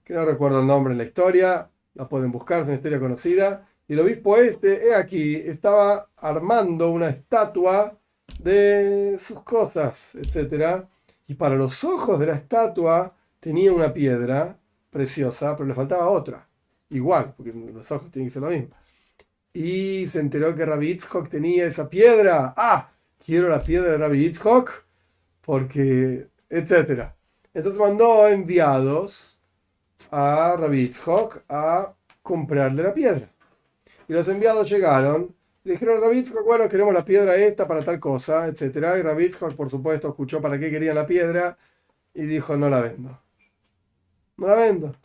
[0.04, 3.68] que no recuerdo el nombre en la historia, la pueden buscar, es una historia conocida,
[3.88, 7.98] y el obispo este, he aquí, estaba armando una estatua
[8.40, 10.90] de sus cosas, etcétera,
[11.28, 14.60] y para los ojos de la estatua tenía una piedra
[14.90, 16.48] preciosa, pero le faltaba otra.
[16.90, 18.76] Igual, porque los ojos tienen que ser lo mismo.
[19.54, 22.54] Y se enteró que Rabbi Yitzhok tenía esa piedra.
[22.58, 22.92] Ah,
[23.24, 24.86] quiero la piedra de Rabbi Yitzhok,
[25.42, 27.16] porque, etcétera.
[27.54, 29.40] Entonces mandó enviados
[30.12, 33.30] a Rabbi Yitzhok a comprarle la piedra.
[34.08, 38.48] Y los enviados llegaron le dijeron Yitzhok, bueno, queremos la piedra esta para tal cosa,
[38.48, 38.98] etcétera.
[38.98, 41.58] Y Rabbi Yitzhok, por supuesto, escuchó para qué querían la piedra
[42.14, 43.22] y dijo, no la vendo
[44.38, 44.96] no la vendo.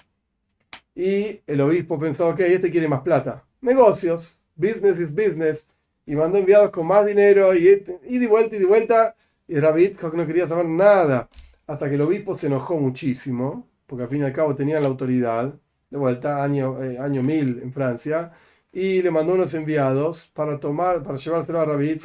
[0.95, 3.45] Y el obispo pensó, ok, este quiere más plata.
[3.61, 5.67] Negocios, business is business.
[6.07, 9.17] Y mandó enviados con más dinero y, este, y de vuelta y de vuelta.
[9.49, 11.29] Y Rabbi no quería saber nada.
[11.67, 14.89] Hasta que el obispo se enojó muchísimo, porque al fin y al cabo tenía la
[14.89, 15.55] autoridad.
[15.91, 18.33] De vuelta, año, eh, año 1000 en Francia.
[18.73, 21.97] Y le mandó unos enviados para tomar, para llevárselo a Rabbi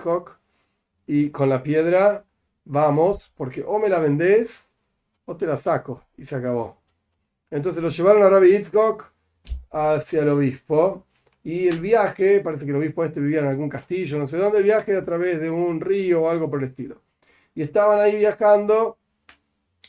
[1.07, 2.26] Y con la piedra,
[2.65, 4.74] vamos, porque o me la vendés
[5.26, 6.03] o te la saco.
[6.18, 6.78] Y se acabó.
[7.49, 9.11] Entonces lo llevaron a Rabbi Yitzchok
[9.72, 11.05] hacia el obispo.
[11.43, 14.57] Y el viaje, parece que el obispo este vivía en algún castillo, no sé dónde,
[14.57, 17.01] el viaje era a través de un río o algo por el estilo.
[17.55, 18.97] Y estaban ahí viajando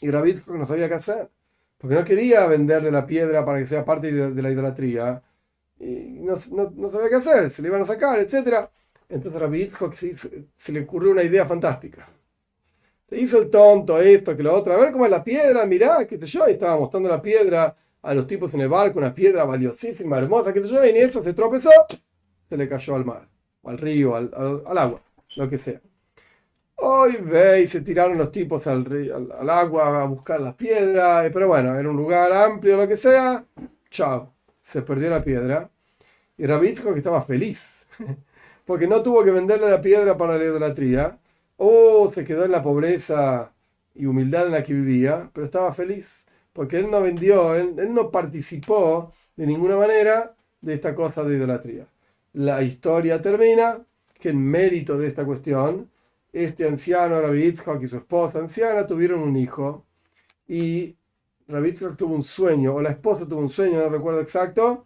[0.01, 1.29] y Rabbi Yitzchok no sabía qué hacer.
[1.79, 5.23] Porque no quería venderle la piedra para que sea parte de la idolatría.
[5.81, 8.69] Y no, sabía qué hacer, se le iban a sacar, etc.
[9.09, 12.09] Entonces Rabbi Yitzchok se le ocurrió una idea fantástica.
[13.09, 14.75] Se hizo el tonto, esto, que lo otro.
[14.75, 16.49] A ver cómo es la piedra, mirá, qué sé yo.
[16.49, 20.53] Y estaba mostrando la piedra a los tipos en el barco, una piedra valiosísima, hermosa,
[20.53, 20.85] qué sé yo.
[20.85, 21.71] Y ni eso se tropezó,
[22.49, 23.29] se le cayó al mar,
[23.65, 24.31] al río, al,
[24.67, 25.01] agua,
[25.37, 25.81] lo que sea.
[26.77, 28.87] Hoy ve y se tiraron los tipos al,
[29.41, 31.29] al, agua a buscar las piedras.
[31.33, 33.45] Pero bueno, era un lugar amplio, lo que sea.
[33.91, 34.38] Chao.
[34.69, 35.71] Se perdió la piedra.
[36.37, 37.87] Y Rabitsko que estaba feliz.
[38.67, 41.19] Porque no tuvo que venderle la piedra para la idolatría
[41.57, 43.53] o se quedó en la pobreza
[43.95, 48.11] y humildad en la que vivía, pero estaba feliz, porque él no vendió, él, no
[48.13, 51.89] participó de ninguna manera de esta cosa de idolatría.
[52.35, 53.85] La historia termina
[54.21, 55.91] que en mérito de esta cuestión,
[56.33, 59.85] este anciano, Rabbi y su esposa anciana tuvieron un hijo
[60.47, 60.98] y
[61.49, 64.85] Rabbi Yitzhak tuvo un sueño, o la esposa tuvo un sueño, no recuerdo exacto,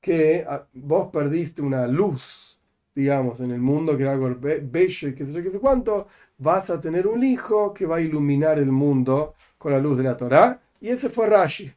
[0.00, 2.50] que ah, vos perdiste una luz
[2.94, 6.08] digamos, en el mundo, que era algo bello y qué sé yo, qué cuánto,
[6.38, 10.02] vas a tener un hijo que va a iluminar el mundo con la luz de
[10.02, 10.60] la Torá.
[10.80, 11.72] Y ese fue Rashi.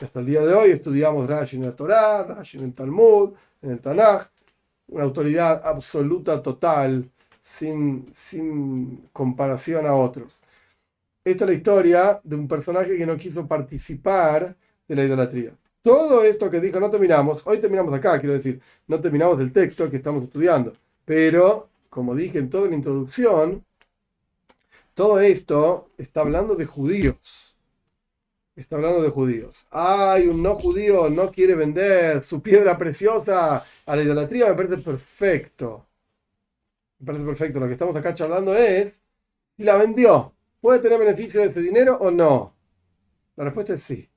[0.00, 3.70] hasta el día de hoy estudiamos Rashi en la Torá, Rashi en el Talmud, en
[3.70, 4.28] el Tanaj,
[4.88, 7.10] una autoridad absoluta, total,
[7.40, 10.40] sin, sin comparación a otros.
[11.28, 14.56] Esta es la historia de un personaje que no quiso participar
[14.88, 15.52] de la idolatría.
[15.82, 19.90] Todo esto que dijo no terminamos, hoy terminamos acá, quiero decir, no terminamos el texto
[19.90, 20.72] que estamos estudiando,
[21.04, 23.62] pero como dije en toda la introducción,
[24.94, 27.54] todo esto está hablando de judíos.
[28.56, 29.66] Está hablando de judíos.
[29.70, 34.78] Ay, un no judío no quiere vender su piedra preciosa a la idolatría, me parece
[34.78, 35.86] perfecto.
[37.00, 37.60] Me parece perfecto.
[37.60, 38.98] Lo que estamos acá charlando es
[39.56, 40.32] si la vendió.
[40.60, 42.54] ¿Puede tener beneficio de ese dinero o no?
[43.36, 44.10] La respuesta es sí.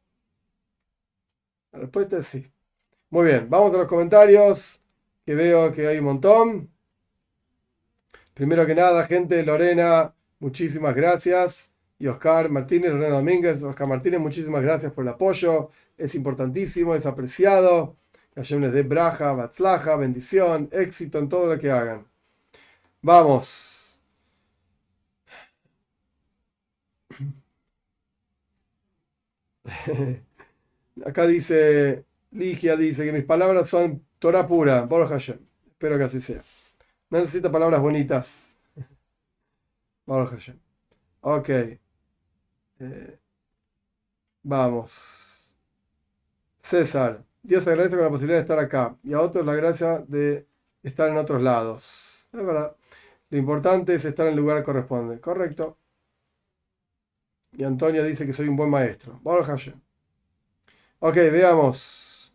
[1.72, 2.52] La respuesta es sí.
[3.10, 4.82] Muy bien, vamos a los comentarios,
[5.26, 6.72] que veo que hay un montón.
[8.34, 11.72] Primero que nada, gente, Lorena, muchísimas gracias.
[12.00, 15.70] Y Oscar Martínez, Lorena Domínguez, Oscar Martínez, muchísimas gracias por el apoyo.
[15.98, 17.98] Es importantísimo, es apreciado.
[18.34, 22.08] Que les dé braja, batzlaja, bendición, éxito en todo lo que hagan.
[23.02, 23.71] Vamos.
[31.06, 35.40] Acá dice, Ligia dice que mis palabras son Torah pura, Baruch Hashem.
[35.68, 36.44] Espero que así sea.
[37.10, 38.56] No necesita palabras bonitas.
[40.06, 40.60] Baruch Hashem.
[41.22, 41.50] Ok.
[42.80, 43.20] Eh,
[44.44, 45.52] vamos.
[46.60, 47.24] César.
[47.44, 50.48] Dios agradece con la posibilidad de estar acá y a otros la gracia de
[50.84, 52.28] estar en otros lados.
[52.32, 52.76] Es verdad.
[53.30, 55.20] Lo importante es estar en el lugar que corresponde.
[55.20, 55.78] Correcto.
[57.54, 59.20] Y Antonio dice que soy un buen maestro.
[59.24, 59.80] Baruch Hashem.
[61.00, 62.34] Ok, veamos.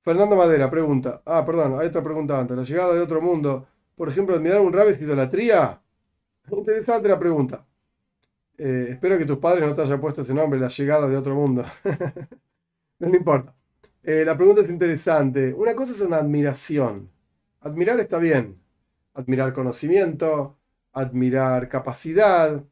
[0.00, 1.22] Fernando Madera pregunta.
[1.24, 2.56] Ah, perdón, hay otra pregunta antes.
[2.56, 3.66] La llegada de otro mundo.
[3.94, 5.80] Por ejemplo, admirar un rave es idolatría.
[6.50, 7.66] Interesante la pregunta.
[8.58, 11.34] Eh, espero que tus padres no te hayan puesto ese nombre, la llegada de otro
[11.34, 11.64] mundo.
[12.98, 13.54] no, importa.
[14.02, 15.54] Eh, la pregunta es interesante.
[15.54, 17.10] Una cosa es una admiración.
[17.60, 18.60] Admirar está bien.
[19.14, 20.57] Admirar conocimiento,
[21.00, 22.62] admirar capacidad,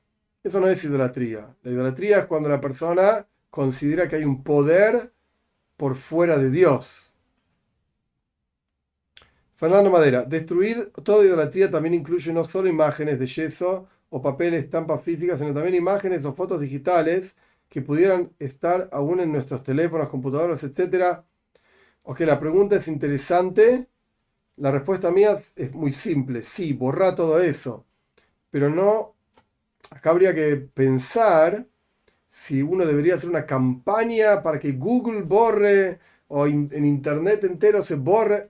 [0.43, 1.55] eso no es idolatría.
[1.63, 5.13] La idolatría es cuando la persona considera que hay un poder
[5.77, 7.13] por fuera de Dios.
[9.55, 15.03] Fernando Madera, destruir toda idolatría también incluye no solo imágenes de yeso o papeles, estampas
[15.03, 17.37] físicas, sino también imágenes o fotos digitales
[17.69, 21.25] que pudieran estar aún en nuestros teléfonos, computadoras, etc.
[22.05, 23.89] Ok, la pregunta es interesante.
[24.57, 26.43] La respuesta mía es muy simple.
[26.43, 27.87] Sí, borra todo eso.
[28.57, 29.15] Pero no
[29.91, 31.67] acá habría que pensar
[32.27, 37.97] si uno debería hacer una campaña para que Google borre o en Internet entero se
[37.97, 38.49] borre.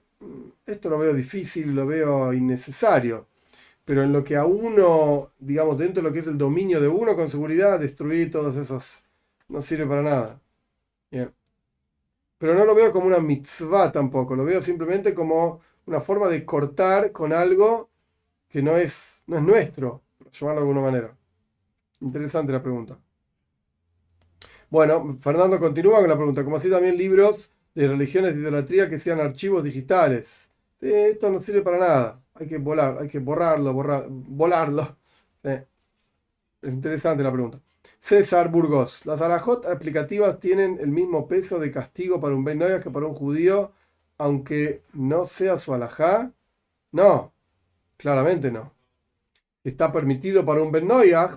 [0.65, 3.27] Esto lo veo difícil, lo veo innecesario.
[3.85, 6.87] Pero en lo que a uno, digamos, dentro de lo que es el dominio de
[6.87, 9.03] uno, con seguridad, destruir todos esos
[9.49, 10.41] no sirve para nada.
[12.39, 16.45] Pero no lo veo como una mitzvah tampoco, lo veo simplemente como una forma de
[16.45, 17.91] cortar con algo
[18.49, 21.17] que no es, no es nuestro, por llamarlo de alguna manera.
[22.01, 22.99] Interesante la pregunta.
[24.71, 26.45] Bueno, Fernando continúa con la pregunta.
[26.45, 30.51] Como así también libros de religiones de idolatría que sean archivos digitales.
[30.81, 32.23] esto no sirve para nada.
[32.35, 34.97] Hay que volar, hay que borrarlo, borrar, volarlo.
[35.43, 37.61] Es interesante la pregunta.
[37.99, 39.07] César Burgos.
[39.07, 43.15] Las arajot aplicativas tienen el mismo peso de castigo para un Ben que para un
[43.15, 43.73] judío,
[44.19, 46.33] aunque no sea su alajá.
[46.93, 47.33] No,
[47.97, 48.76] claramente no
[49.69, 50.89] está permitido para un Ben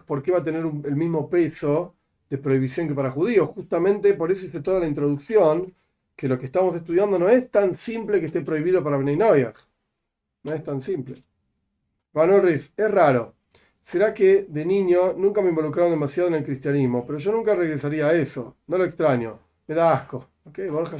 [0.05, 1.95] ¿por qué va a tener el mismo peso
[2.29, 3.49] de prohibición que para judíos?
[3.55, 5.73] Justamente por eso hice toda la introducción,
[6.15, 10.53] que lo que estamos estudiando no es tan simple que esté prohibido para Ben No
[10.53, 11.23] es tan simple.
[12.13, 13.35] Manuel Riz, es raro.
[13.81, 17.05] ¿Será que de niño nunca me involucraron demasiado en el cristianismo?
[17.07, 18.57] Pero yo nunca regresaría a eso.
[18.67, 19.39] No lo extraño.
[19.65, 20.29] Me da asco.
[20.43, 20.97] Ok, Borja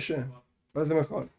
[0.72, 1.30] Parece mejor.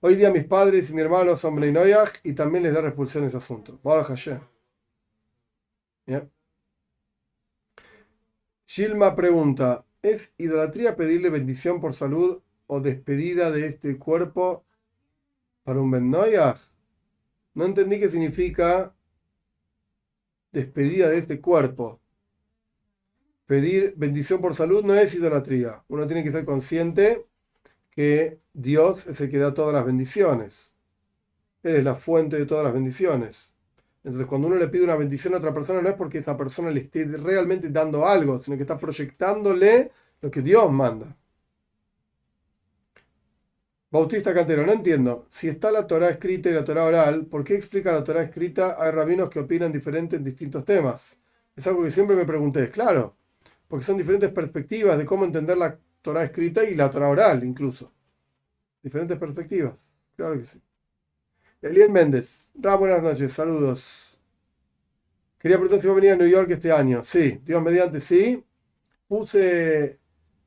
[0.00, 1.76] Hoy día mis padres y mi hermano son Ben
[2.24, 3.78] y también les da repulsión ese asunto.
[3.82, 4.16] Borja
[8.66, 14.64] Gilma pregunta, ¿es idolatría pedirle bendición por salud o despedida de este cuerpo
[15.64, 18.94] para un Ben No entendí qué significa
[20.52, 22.00] despedida de este cuerpo.
[23.46, 25.84] Pedir bendición por salud no es idolatría.
[25.88, 27.26] Uno tiene que ser consciente
[27.90, 30.72] que Dios es el que da todas las bendiciones.
[31.64, 33.52] Él es la fuente de todas las bendiciones.
[34.02, 36.70] Entonces, cuando uno le pide una bendición a otra persona, no es porque esa persona
[36.70, 41.16] le esté realmente dando algo, sino que está proyectándole lo que Dios manda.
[43.90, 45.26] Bautista Cantero, no entiendo.
[45.30, 48.76] Si está la Torah escrita y la Torah oral, ¿por qué explica la Torah escrita?
[48.78, 51.18] Hay rabinos que opinan diferente en distintos temas.
[51.56, 52.70] Es algo que siempre me pregunté.
[52.70, 53.16] Claro,
[53.68, 57.92] porque son diferentes perspectivas de cómo entender la Torah escrita y la Torah oral, incluso.
[58.82, 59.90] Diferentes perspectivas.
[60.16, 60.60] Claro que sí.
[61.62, 62.50] Eliel Méndez.
[62.54, 64.18] Ra, buenas noches, saludos.
[65.38, 67.04] Quería preguntar si va a venir a New York este año.
[67.04, 68.44] Sí, Dios mediante sí.
[69.08, 69.98] puse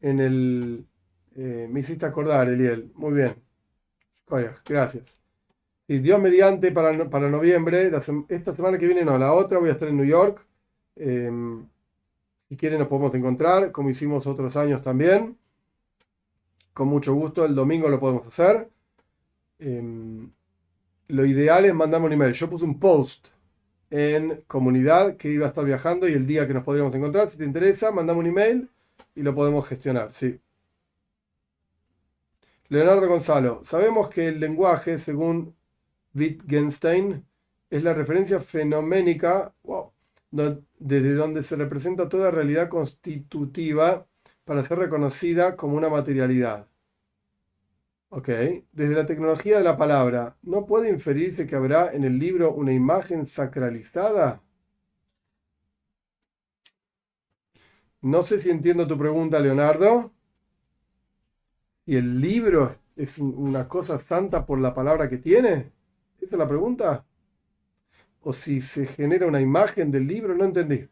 [0.01, 0.85] en el...
[1.35, 2.91] Eh, me hiciste acordar, Eliel.
[2.95, 3.35] Muy bien.
[4.65, 5.19] Gracias.
[5.87, 7.91] Y Dios mediante para, para noviembre,
[8.29, 10.43] esta semana que viene no, la otra voy a estar en New York.
[10.95, 11.67] Em,
[12.49, 15.37] si quieren nos podemos encontrar, como hicimos otros años también.
[16.73, 18.69] Con mucho gusto, el domingo lo podemos hacer.
[19.59, 20.31] Em,
[21.07, 22.33] lo ideal es mandarme un email.
[22.33, 23.29] Yo puse un post
[23.89, 27.29] en comunidad que iba a estar viajando y el día que nos podríamos encontrar.
[27.29, 28.69] Si te interesa, mandame un email
[29.15, 30.39] y lo podemos gestionar, sí.
[32.69, 35.55] Leonardo Gonzalo, sabemos que el lenguaje, según
[36.15, 37.23] Wittgenstein,
[37.69, 39.53] es la referencia fenoménica
[40.79, 44.07] desde donde se representa toda realidad constitutiva
[44.43, 46.67] para ser reconocida como una materialidad.
[48.15, 48.29] Ok,
[48.71, 52.71] desde la tecnología de la palabra, ¿no puede inferirse que habrá en el libro una
[52.71, 54.43] imagen sacralizada?
[58.03, 60.11] No sé si entiendo tu pregunta, Leonardo.
[61.87, 65.71] ¿Y el libro es una cosa santa por la palabra que tiene?
[66.21, 67.07] ¿Esa es la pregunta?
[68.21, 70.35] ¿O si se genera una imagen del libro?
[70.35, 70.87] No entendí.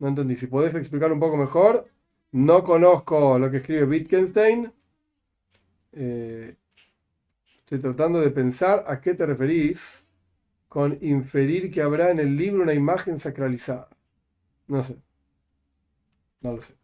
[0.00, 0.34] No entendí.
[0.36, 1.88] Si podés explicar un poco mejor.
[2.32, 4.72] No conozco lo que escribe Wittgenstein
[5.96, 6.56] eh,
[7.60, 10.04] estoy tratando de pensar a qué te referís
[10.68, 13.88] con inferir que habrá en el libro una imagen sacralizada.
[14.68, 14.96] No sé.
[16.40, 16.74] No lo sé.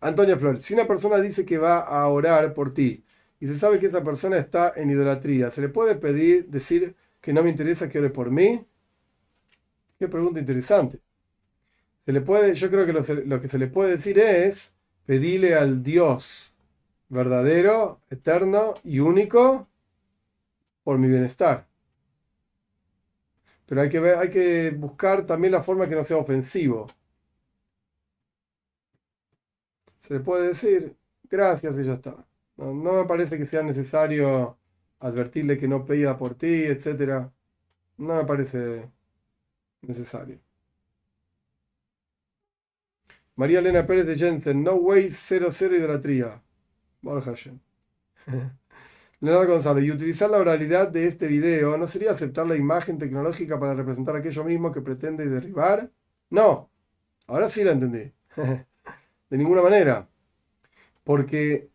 [0.00, 3.04] Antonio Flores, si una persona dice que va a orar por ti
[3.38, 7.32] y se sabe que esa persona está en idolatría, ¿se le puede pedir, decir que
[7.32, 8.64] no me interesa que ore por mí?
[9.98, 11.00] Qué pregunta interesante.
[11.98, 14.72] Se le puede, yo creo que lo, lo que se le puede decir es
[15.06, 16.49] pedirle al Dios
[17.10, 19.68] verdadero, eterno y único
[20.84, 21.66] por mi bienestar.
[23.66, 26.86] Pero hay que, hay que buscar también la forma que no sea ofensivo.
[30.00, 30.96] Se le puede decir
[31.30, 32.16] gracias y ya está.
[32.56, 34.58] No, me parece que sea necesario
[34.98, 37.30] advertirle que no pida por ti, etc.
[37.98, 38.90] No me parece
[39.82, 40.40] necesario.
[43.36, 46.40] María Elena Pérez de Jensen, no way 00 idolatría.
[49.20, 53.60] Leonardo González, y utilizar la oralidad de este video no sería aceptar la imagen tecnológica
[53.60, 55.90] para representar aquello mismo que pretende derribar?
[56.30, 56.70] No,
[57.26, 58.12] ahora sí la entendí.
[59.30, 60.08] de ninguna manera.
[61.04, 61.70] Porque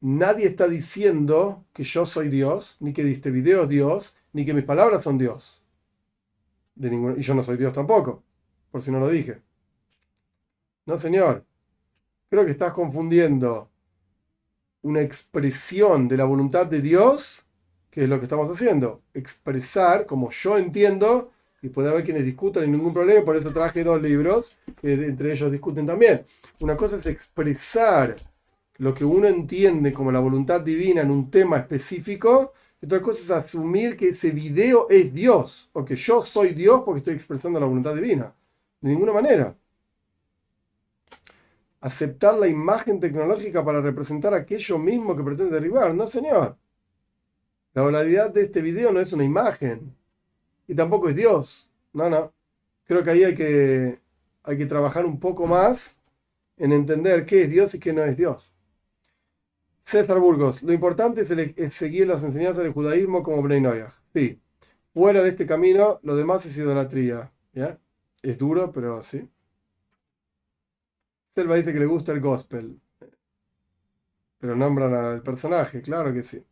[0.00, 4.54] nadie está diciendo que yo soy Dios, ni que este video es Dios, ni que
[4.54, 5.62] mis palabras son Dios.
[6.74, 8.22] De y yo no soy Dios tampoco,
[8.70, 9.42] por si no lo dije.
[10.84, 11.44] No, señor.
[12.28, 13.70] Creo que estás confundiendo
[14.86, 17.44] una expresión de la voluntad de Dios,
[17.90, 19.02] que es lo que estamos haciendo.
[19.14, 23.82] Expresar como yo entiendo, y puede haber quienes discutan y ningún problema, por eso traje
[23.82, 26.24] dos libros, que entre ellos discuten también.
[26.60, 28.16] Una cosa es expresar
[28.78, 33.20] lo que uno entiende como la voluntad divina en un tema específico, y otra cosa
[33.22, 37.58] es asumir que ese video es Dios, o que yo soy Dios porque estoy expresando
[37.58, 38.32] la voluntad divina.
[38.80, 39.56] De ninguna manera
[41.86, 45.94] aceptar la imagen tecnológica para representar aquello mismo que pretende derribar.
[45.94, 46.58] No, señor.
[47.74, 49.96] La oralidad de este video no es una imagen.
[50.66, 51.70] Y tampoco es Dios.
[51.92, 52.32] No, no.
[52.86, 54.00] Creo que ahí hay que,
[54.42, 56.00] hay que trabajar un poco más
[56.56, 58.52] en entender qué es Dios y qué no es Dios.
[59.80, 63.62] César Burgos, lo importante es, seguir las enseñanzas del judaísmo como Bnei
[64.12, 64.40] Sí.
[64.92, 67.32] Fuera de este camino, lo demás es idolatría.
[67.52, 67.78] ¿ya?
[68.22, 69.28] Es duro, pero sí.
[71.36, 72.80] Selva dice que le gusta el gospel.
[74.38, 76.42] Pero nombran al personaje, claro que sí.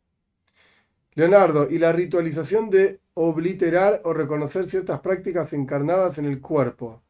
[1.14, 7.02] Leonardo, ¿y la ritualización de obliterar o reconocer ciertas prácticas encarnadas en el cuerpo?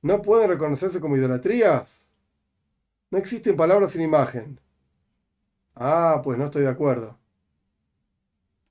[0.00, 2.08] ¿No pueden reconocerse como idolatrías?
[3.10, 4.58] No existen palabras sin imagen.
[5.74, 7.18] Ah, pues no estoy de acuerdo.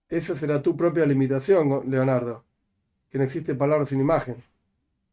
[0.09, 2.43] Esa será tu propia limitación, Leonardo,
[3.11, 4.43] que no existen palabras sin imagen.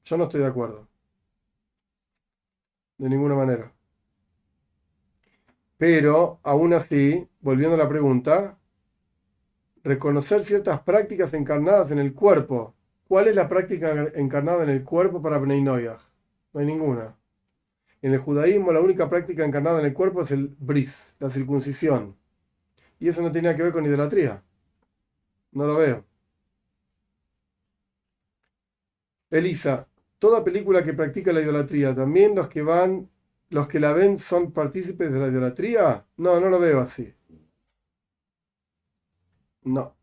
[0.03, 0.94] Yo no estoy de acuerdo
[2.99, 3.73] de ninguna manera.
[5.77, 8.59] Pero, aún así, volviendo a la pregunta,
[9.83, 12.75] reconocer ciertas prácticas encarnadas en el cuerpo.
[13.07, 15.81] ¿Cuál es la práctica encarnada en el cuerpo para Bnei No
[16.55, 17.17] hay ninguna.
[18.01, 22.17] En el judaísmo la única práctica encarnada en el cuerpo es el bris, la circuncisión.
[22.99, 24.43] Y eso no tiene nada que ver con idolatría.
[25.53, 26.05] No lo veo.
[29.31, 29.89] Elisa,
[30.25, 33.11] toda película que practica la idolatría, también los que van,
[33.51, 36.07] los que la ven son partícipes de la idolatría.
[36.17, 37.15] No, no lo veo así.
[39.65, 39.95] No.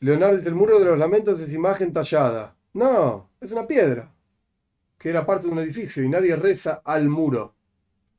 [0.00, 2.54] Leonardo dice, el muro de los lamentos es imagen tallada.
[2.74, 4.14] No, es una piedra,
[4.98, 7.54] que era parte de un edificio y nadie reza al muro.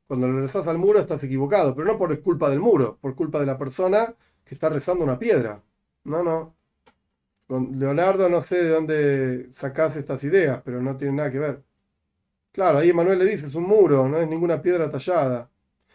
[0.08, 3.38] Cuando le rezas al muro estás equivocado, pero no por culpa del muro, por culpa
[3.38, 4.12] de la persona
[4.44, 5.62] que está rezando una piedra.
[6.04, 6.59] No, no.
[7.50, 11.64] Con Leonardo no sé de dónde sacas estas ideas, pero no tiene nada que ver.
[12.52, 15.50] Claro, ahí Manuel le dice, es un muro, no es ninguna piedra tallada.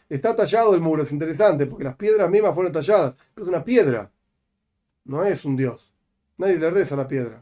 [0.09, 3.63] Está tallado el muro, es interesante, porque las piedras mismas fueron talladas, pero es una
[3.63, 4.11] piedra.
[5.05, 5.93] No es un dios.
[6.37, 7.41] Nadie le reza a la piedra.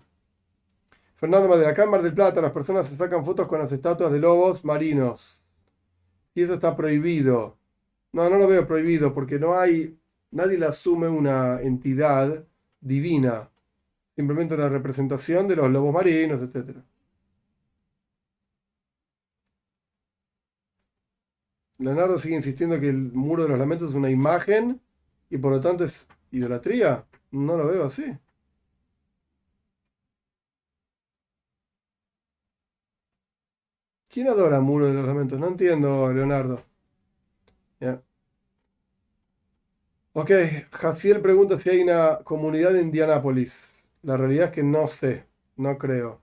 [1.15, 4.19] Fernando de la Cámara del Plata, las personas se sacan fotos con las estatuas de
[4.19, 5.41] lobos marinos.
[6.35, 7.57] Y eso está prohibido.
[8.11, 9.97] No, no lo veo prohibido porque no hay,
[10.29, 12.45] nadie le asume una entidad
[12.79, 13.49] divina.
[14.15, 16.83] Simplemente una representación de los lobos marinos, etc.
[21.77, 24.81] Leonardo sigue insistiendo que el muro de los lamentos es una imagen
[25.29, 27.05] y por lo tanto es idolatría.
[27.31, 28.17] No lo veo así.
[34.07, 35.37] ¿Quién adora Muro de los Lamentos?
[35.39, 36.63] No entiendo, Leonardo.
[40.13, 40.31] Ok,
[40.71, 43.72] Jaciel pregunta si hay una comunidad en Indianápolis.
[44.03, 45.25] La realidad es que no sé,
[45.55, 46.21] no creo.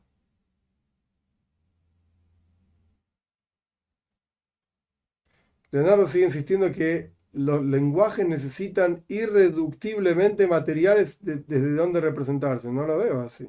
[5.72, 12.70] Leonardo sigue insistiendo que los lenguajes necesitan irreductiblemente materiales desde donde representarse.
[12.72, 13.49] No lo veo así.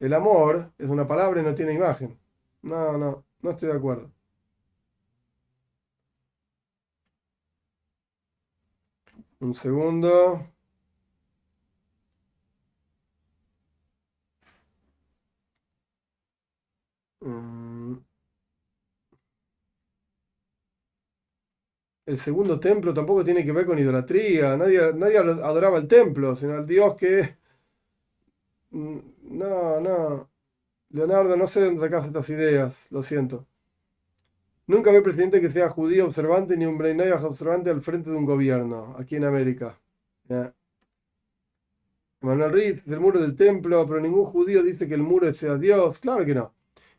[0.00, 2.18] El amor es una palabra y no tiene imagen.
[2.62, 4.10] No, no, no estoy de acuerdo.
[9.40, 10.46] Un segundo.
[17.26, 17.98] Mm.
[22.06, 24.56] El segundo templo tampoco tiene que ver con idolatría.
[24.56, 27.36] Nadie, nadie adoraba el templo, sino al Dios que...
[28.70, 28.98] Mm,
[29.38, 30.30] no, no.
[30.90, 33.46] Leonardo, no sé dónde sacas estas ideas, lo siento.
[34.68, 38.24] Nunca vi presidente que sea judío observante ni un Breinayah observante al frente de un
[38.24, 39.78] gobierno, aquí en América.
[42.20, 45.98] Manuel Riz, el muro del templo, pero ningún judío dice que el muro sea Dios.
[45.98, 46.55] Claro que no.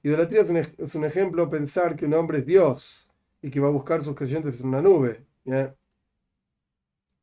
[0.08, 3.08] Idolatría es un, es un ejemplo pensar que un hombre es Dios
[3.42, 5.26] y que va a buscar sus creyentes en una nube.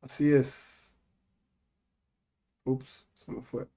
[0.01, 0.93] Así es.
[2.65, 3.67] Ups, se me fue.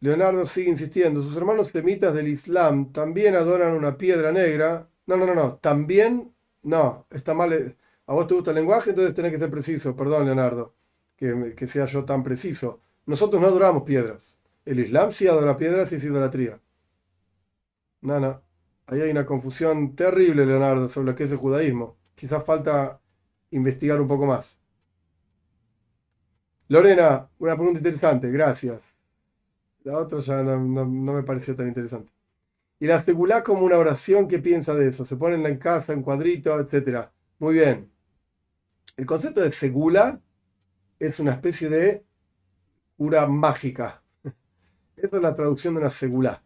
[0.00, 4.88] Leonardo sigue insistiendo, sus hermanos semitas del Islam también adoran una piedra negra.
[5.06, 7.52] No, no, no, no, también, no, está mal.
[7.52, 7.76] Eh,
[8.06, 9.96] a vos te gusta el lenguaje, entonces tenés que ser preciso.
[9.96, 10.74] Perdón, Leonardo,
[11.16, 12.80] que, que sea yo tan preciso.
[13.06, 14.33] Nosotros no adoramos piedras.
[14.64, 16.60] El Islam sí adora piedras y es idolatría.
[18.00, 18.42] No, no.
[18.86, 21.96] Ahí hay una confusión terrible, Leonardo, sobre lo que es el judaísmo.
[22.14, 23.00] Quizás falta
[23.50, 24.58] investigar un poco más.
[26.68, 28.94] Lorena, una pregunta interesante, gracias.
[29.84, 32.10] La otra ya no, me pareció tan interesante.
[32.80, 35.04] Y la segulá como una oración, ¿qué piensa de eso?
[35.04, 37.08] Se pone en casa, en cuadrito, etc.
[37.38, 37.90] Muy bien.
[38.96, 40.20] El concepto de segula
[40.98, 42.04] es una especie de
[42.96, 44.03] cura mágica.
[44.96, 46.42] Esa es la traducción de una segula.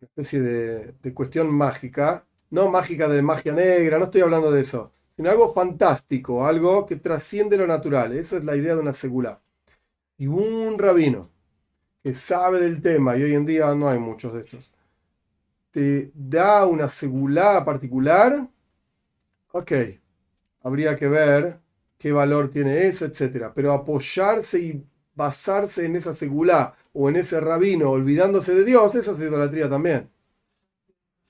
[0.00, 2.26] Una especie de, cuestión mágica.
[2.50, 4.92] No mágica de magia negra, no estoy hablando de eso.
[5.16, 8.12] Sino algo fantástico, algo que trasciende lo natural.
[8.12, 9.40] Esa es la idea de una segula.
[10.18, 11.30] Y un rabino
[12.02, 14.72] que sabe del tema, y hoy en día no hay muchos de estos,
[15.70, 18.48] te da una segulá particular,
[19.52, 19.72] ok,
[20.62, 21.60] habría que ver
[21.98, 23.52] qué valor tiene eso, etc.
[23.54, 24.84] Pero apoyarse y
[25.20, 30.08] basarse en esa segulá o en ese rabino olvidándose de Dios, eso es idolatría también.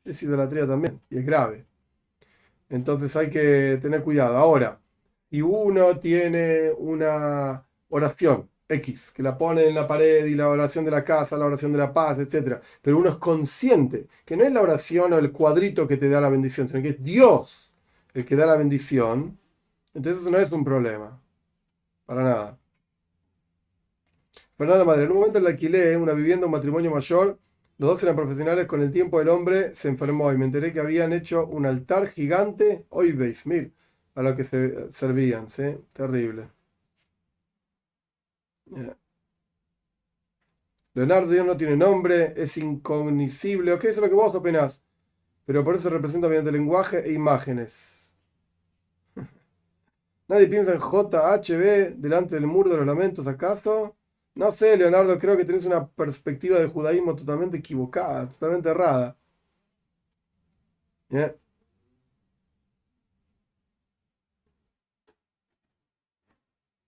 [0.05, 1.67] Es idolatría también, y es grave.
[2.69, 4.37] Entonces hay que tener cuidado.
[4.37, 4.81] Ahora,
[5.31, 10.85] si uno tiene una oración X, que la pone en la pared y la oración
[10.85, 12.61] de la casa, la oración de la paz, etc.
[12.81, 16.21] Pero uno es consciente que no es la oración o el cuadrito que te da
[16.21, 17.73] la bendición, sino que es Dios
[18.15, 19.39] el que da la bendición.
[19.95, 21.21] Entonces no es un problema.
[22.07, 22.60] Para nada.
[24.61, 27.39] Fernanda Madre, en un momento le alquilé una vivienda, un matrimonio mayor.
[27.79, 28.67] Los dos eran profesionales.
[28.67, 32.09] Con el tiempo el hombre se enfermó y me enteré que habían hecho un altar
[32.09, 32.85] gigante.
[32.91, 33.73] Hoy veis, mir,
[34.15, 35.49] a lo que se servían.
[35.49, 35.63] ¿sí?
[35.95, 36.51] Terrible.
[40.93, 44.83] Leonardo Dios no tiene nombre, es incognoscible, ok, eso es lo que vos opinás,
[45.47, 48.15] pero por eso se representa mediante lenguaje e imágenes.
[50.29, 53.97] Nadie piensa en JHB delante del muro de los lamentos, ¿acaso?
[54.35, 59.17] No sé, Leonardo, creo que tenés una perspectiva del judaísmo totalmente equivocada, totalmente errada.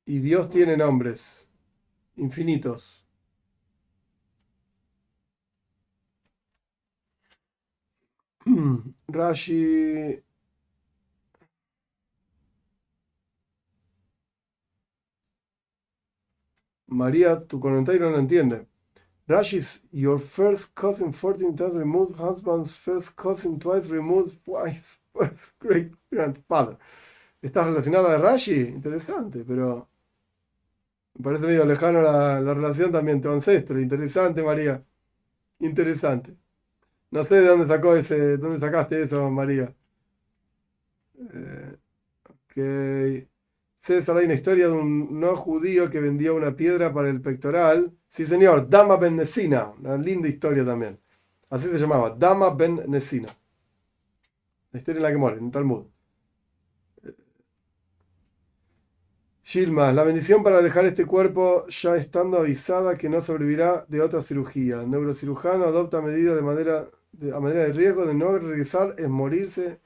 [0.06, 1.48] Y Dios tiene nombres
[2.16, 3.04] infinitos.
[9.08, 10.22] Rashi.
[16.92, 18.66] María, tu comentario no entiende.
[19.28, 25.92] Rashi's your first cousin 14 times removed, husband's first cousin twice removed, wife's first great
[26.12, 26.78] grandfather.
[27.42, 28.60] ¿Estás relacionada a Rashi?
[28.68, 29.88] Interesante, pero
[31.14, 33.80] me parece medio lejano la, la relación también, tu ancestro.
[33.80, 34.84] Interesante, María.
[35.60, 36.36] Interesante.
[37.12, 39.74] No sé de dónde sacó ese, dónde sacaste eso, María.
[41.18, 41.76] Eh,
[42.28, 42.56] ok.
[43.82, 47.92] César, hay una historia de un no judío que vendía una piedra para el pectoral.
[48.08, 49.72] Sí, señor, Dama Ben Nesina.
[49.76, 51.00] Una linda historia también.
[51.50, 53.28] Así se llamaba, Dama Ben Nesina.
[54.70, 55.86] La historia en la que muere, en Talmud.
[59.42, 64.22] Gilma, la bendición para dejar este cuerpo ya estando avisada que no sobrevivirá de otra
[64.22, 64.82] cirugía.
[64.82, 69.08] El neurocirujano adopta medidas de manera, de, a manera de riesgo de no regresar es
[69.08, 69.80] morirse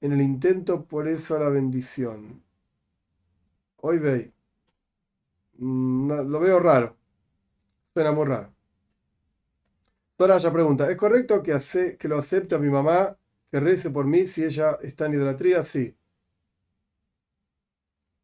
[0.00, 2.47] en el intento, por eso la bendición.
[3.80, 4.32] Hoy ve.
[5.58, 6.96] Mm, lo veo raro.
[7.94, 8.52] Suena muy raro.
[10.38, 13.16] ya pregunta, ¿es correcto que, hace, que lo acepte a mi mamá
[13.50, 15.62] que rece por mí si ella está en idolatría?
[15.64, 15.94] Sí.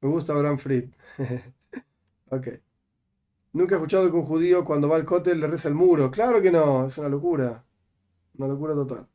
[0.00, 0.90] Me gusta Abraham Fried.
[2.30, 2.48] ok.
[3.54, 6.10] Nunca he escuchado que un judío cuando va al cótel le reza el muro.
[6.10, 7.64] Claro que no, es una locura.
[8.38, 9.08] Una locura total.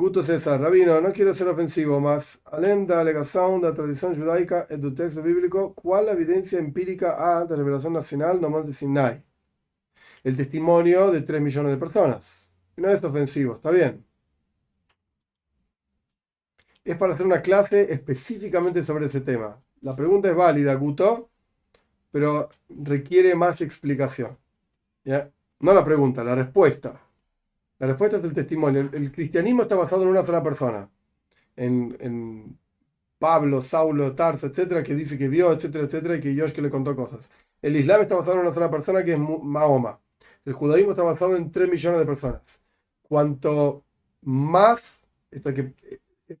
[0.00, 4.66] Guto César, Rabino, no quiero ser ofensivo, más além da alegación de la tradición judaica
[4.70, 9.22] y del texto bíblico, ¿cuál la evidencia empírica a de revelación nacional no Monte Sinai?
[10.24, 12.50] El testimonio de 3 millones de personas.
[12.76, 14.02] No es ofensivo, está bien.
[16.82, 19.60] Es para hacer una clase específicamente sobre ese tema.
[19.82, 21.28] La pregunta es válida, Guto,
[22.10, 24.38] pero requiere más explicación.
[25.04, 25.30] ¿Ya?
[25.58, 27.09] No la pregunta, la respuesta.
[27.80, 28.90] La respuesta es el testimonio.
[28.92, 30.90] El, cristianismo está basado en una sola persona.
[31.56, 32.58] En,
[33.18, 36.70] Pablo, Saulo, Tarso, etcétera, que dice que vio, etcétera, etcétera, y que Dios que le
[36.70, 37.28] contó cosas.
[37.60, 40.00] El Islam está basado en una sola persona que es Mahoma.
[40.44, 42.60] El judaísmo está basado en 3 millones de personas.
[43.02, 43.84] Cuanto
[44.22, 45.42] más, es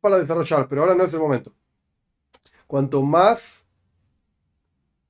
[0.00, 1.54] para desarrollar, pero ahora no es el momento.
[2.66, 3.66] Cuanto más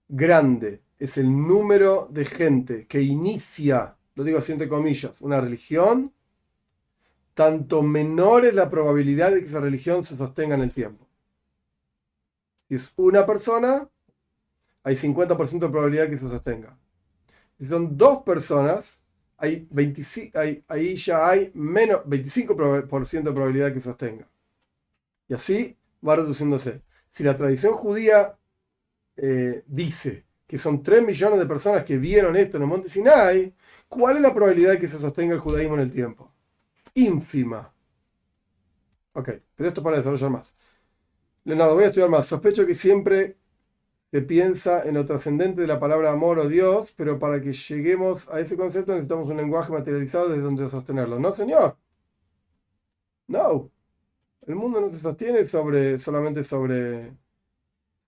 [0.08, 6.12] grande es el número de gente que inicia, lo digo así entre comillas, una religión,
[7.40, 11.08] tanto menor es la probabilidad de que esa religión se sostenga en el tiempo.
[12.68, 13.88] Si es una persona,
[14.82, 16.76] hay 50% de probabilidad de que se sostenga.
[17.58, 19.00] Si son dos personas,
[19.38, 20.38] hay 25,
[20.68, 24.28] ahí ya hay menos 25% de probabilidad de que se sostenga.
[25.26, 26.82] Y así va reduciéndose.
[27.08, 28.36] Si la tradición judía
[29.16, 33.54] eh, dice que son 3 millones de personas que vieron esto en el monte Sinai,
[33.88, 36.29] ¿cuál es la probabilidad de que se sostenga el judaísmo en el tiempo?
[36.94, 37.72] Ínfima.
[39.12, 40.54] Ok, pero esto para desarrollar más.
[41.44, 42.26] Leonardo, voy a estudiar más.
[42.26, 43.38] Sospecho que siempre
[44.12, 48.28] se piensa en lo trascendente de la palabra amor o Dios, pero para que lleguemos
[48.30, 51.18] a ese concepto necesitamos un lenguaje materializado desde donde sostenerlo.
[51.20, 51.76] No, señor.
[53.28, 53.70] No.
[54.46, 57.12] El mundo no se sostiene sobre, solamente sobre,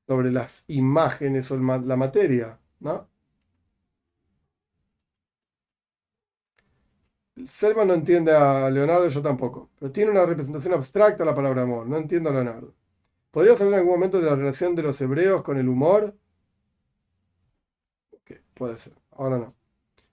[0.07, 3.09] sobre las imágenes o la materia, ¿no?
[7.47, 11.87] Selma no entiende a Leonardo, yo tampoco, pero tiene una representación abstracta la palabra amor.
[11.87, 12.75] No entiendo a Leonardo.
[13.31, 16.15] ¿Podrías hablar en algún momento de la relación de los hebreos con el humor?
[18.13, 18.93] Ok, puede ser.
[19.13, 19.55] Ahora no.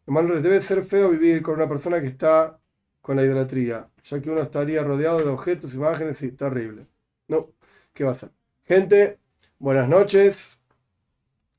[0.08, 2.60] Hermano, debe ser feo vivir con una persona que está
[3.02, 6.88] con la idolatría, ya que uno estaría rodeado de objetos, imágenes y terrible.
[7.28, 7.52] No,
[7.94, 8.32] ¿qué va a ser?
[8.64, 9.20] Gente,
[9.60, 10.60] buenas noches,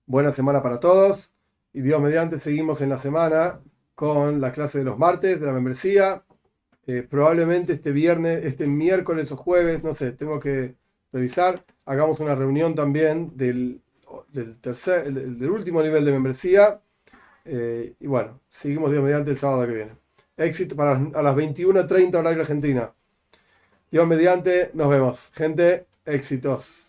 [0.06, 1.30] buena semana para todos
[1.72, 3.60] y Dios mediante seguimos en la semana
[4.00, 6.24] con la clase de los martes de la membresía.
[6.86, 10.74] Eh, probablemente este viernes, este miércoles o jueves, no sé, tengo que
[11.12, 11.66] revisar.
[11.84, 13.82] Hagamos una reunión también del,
[14.62, 16.80] tercer, del, último nivel de membresía.
[17.44, 19.92] Eh, y bueno, seguimos Dios mediante el sábado que viene.
[20.38, 22.94] Éxito para a las 21.30 horario Argentina.
[23.90, 25.30] Dios mediante, nos vemos.
[25.34, 26.79] Gente, éxitos.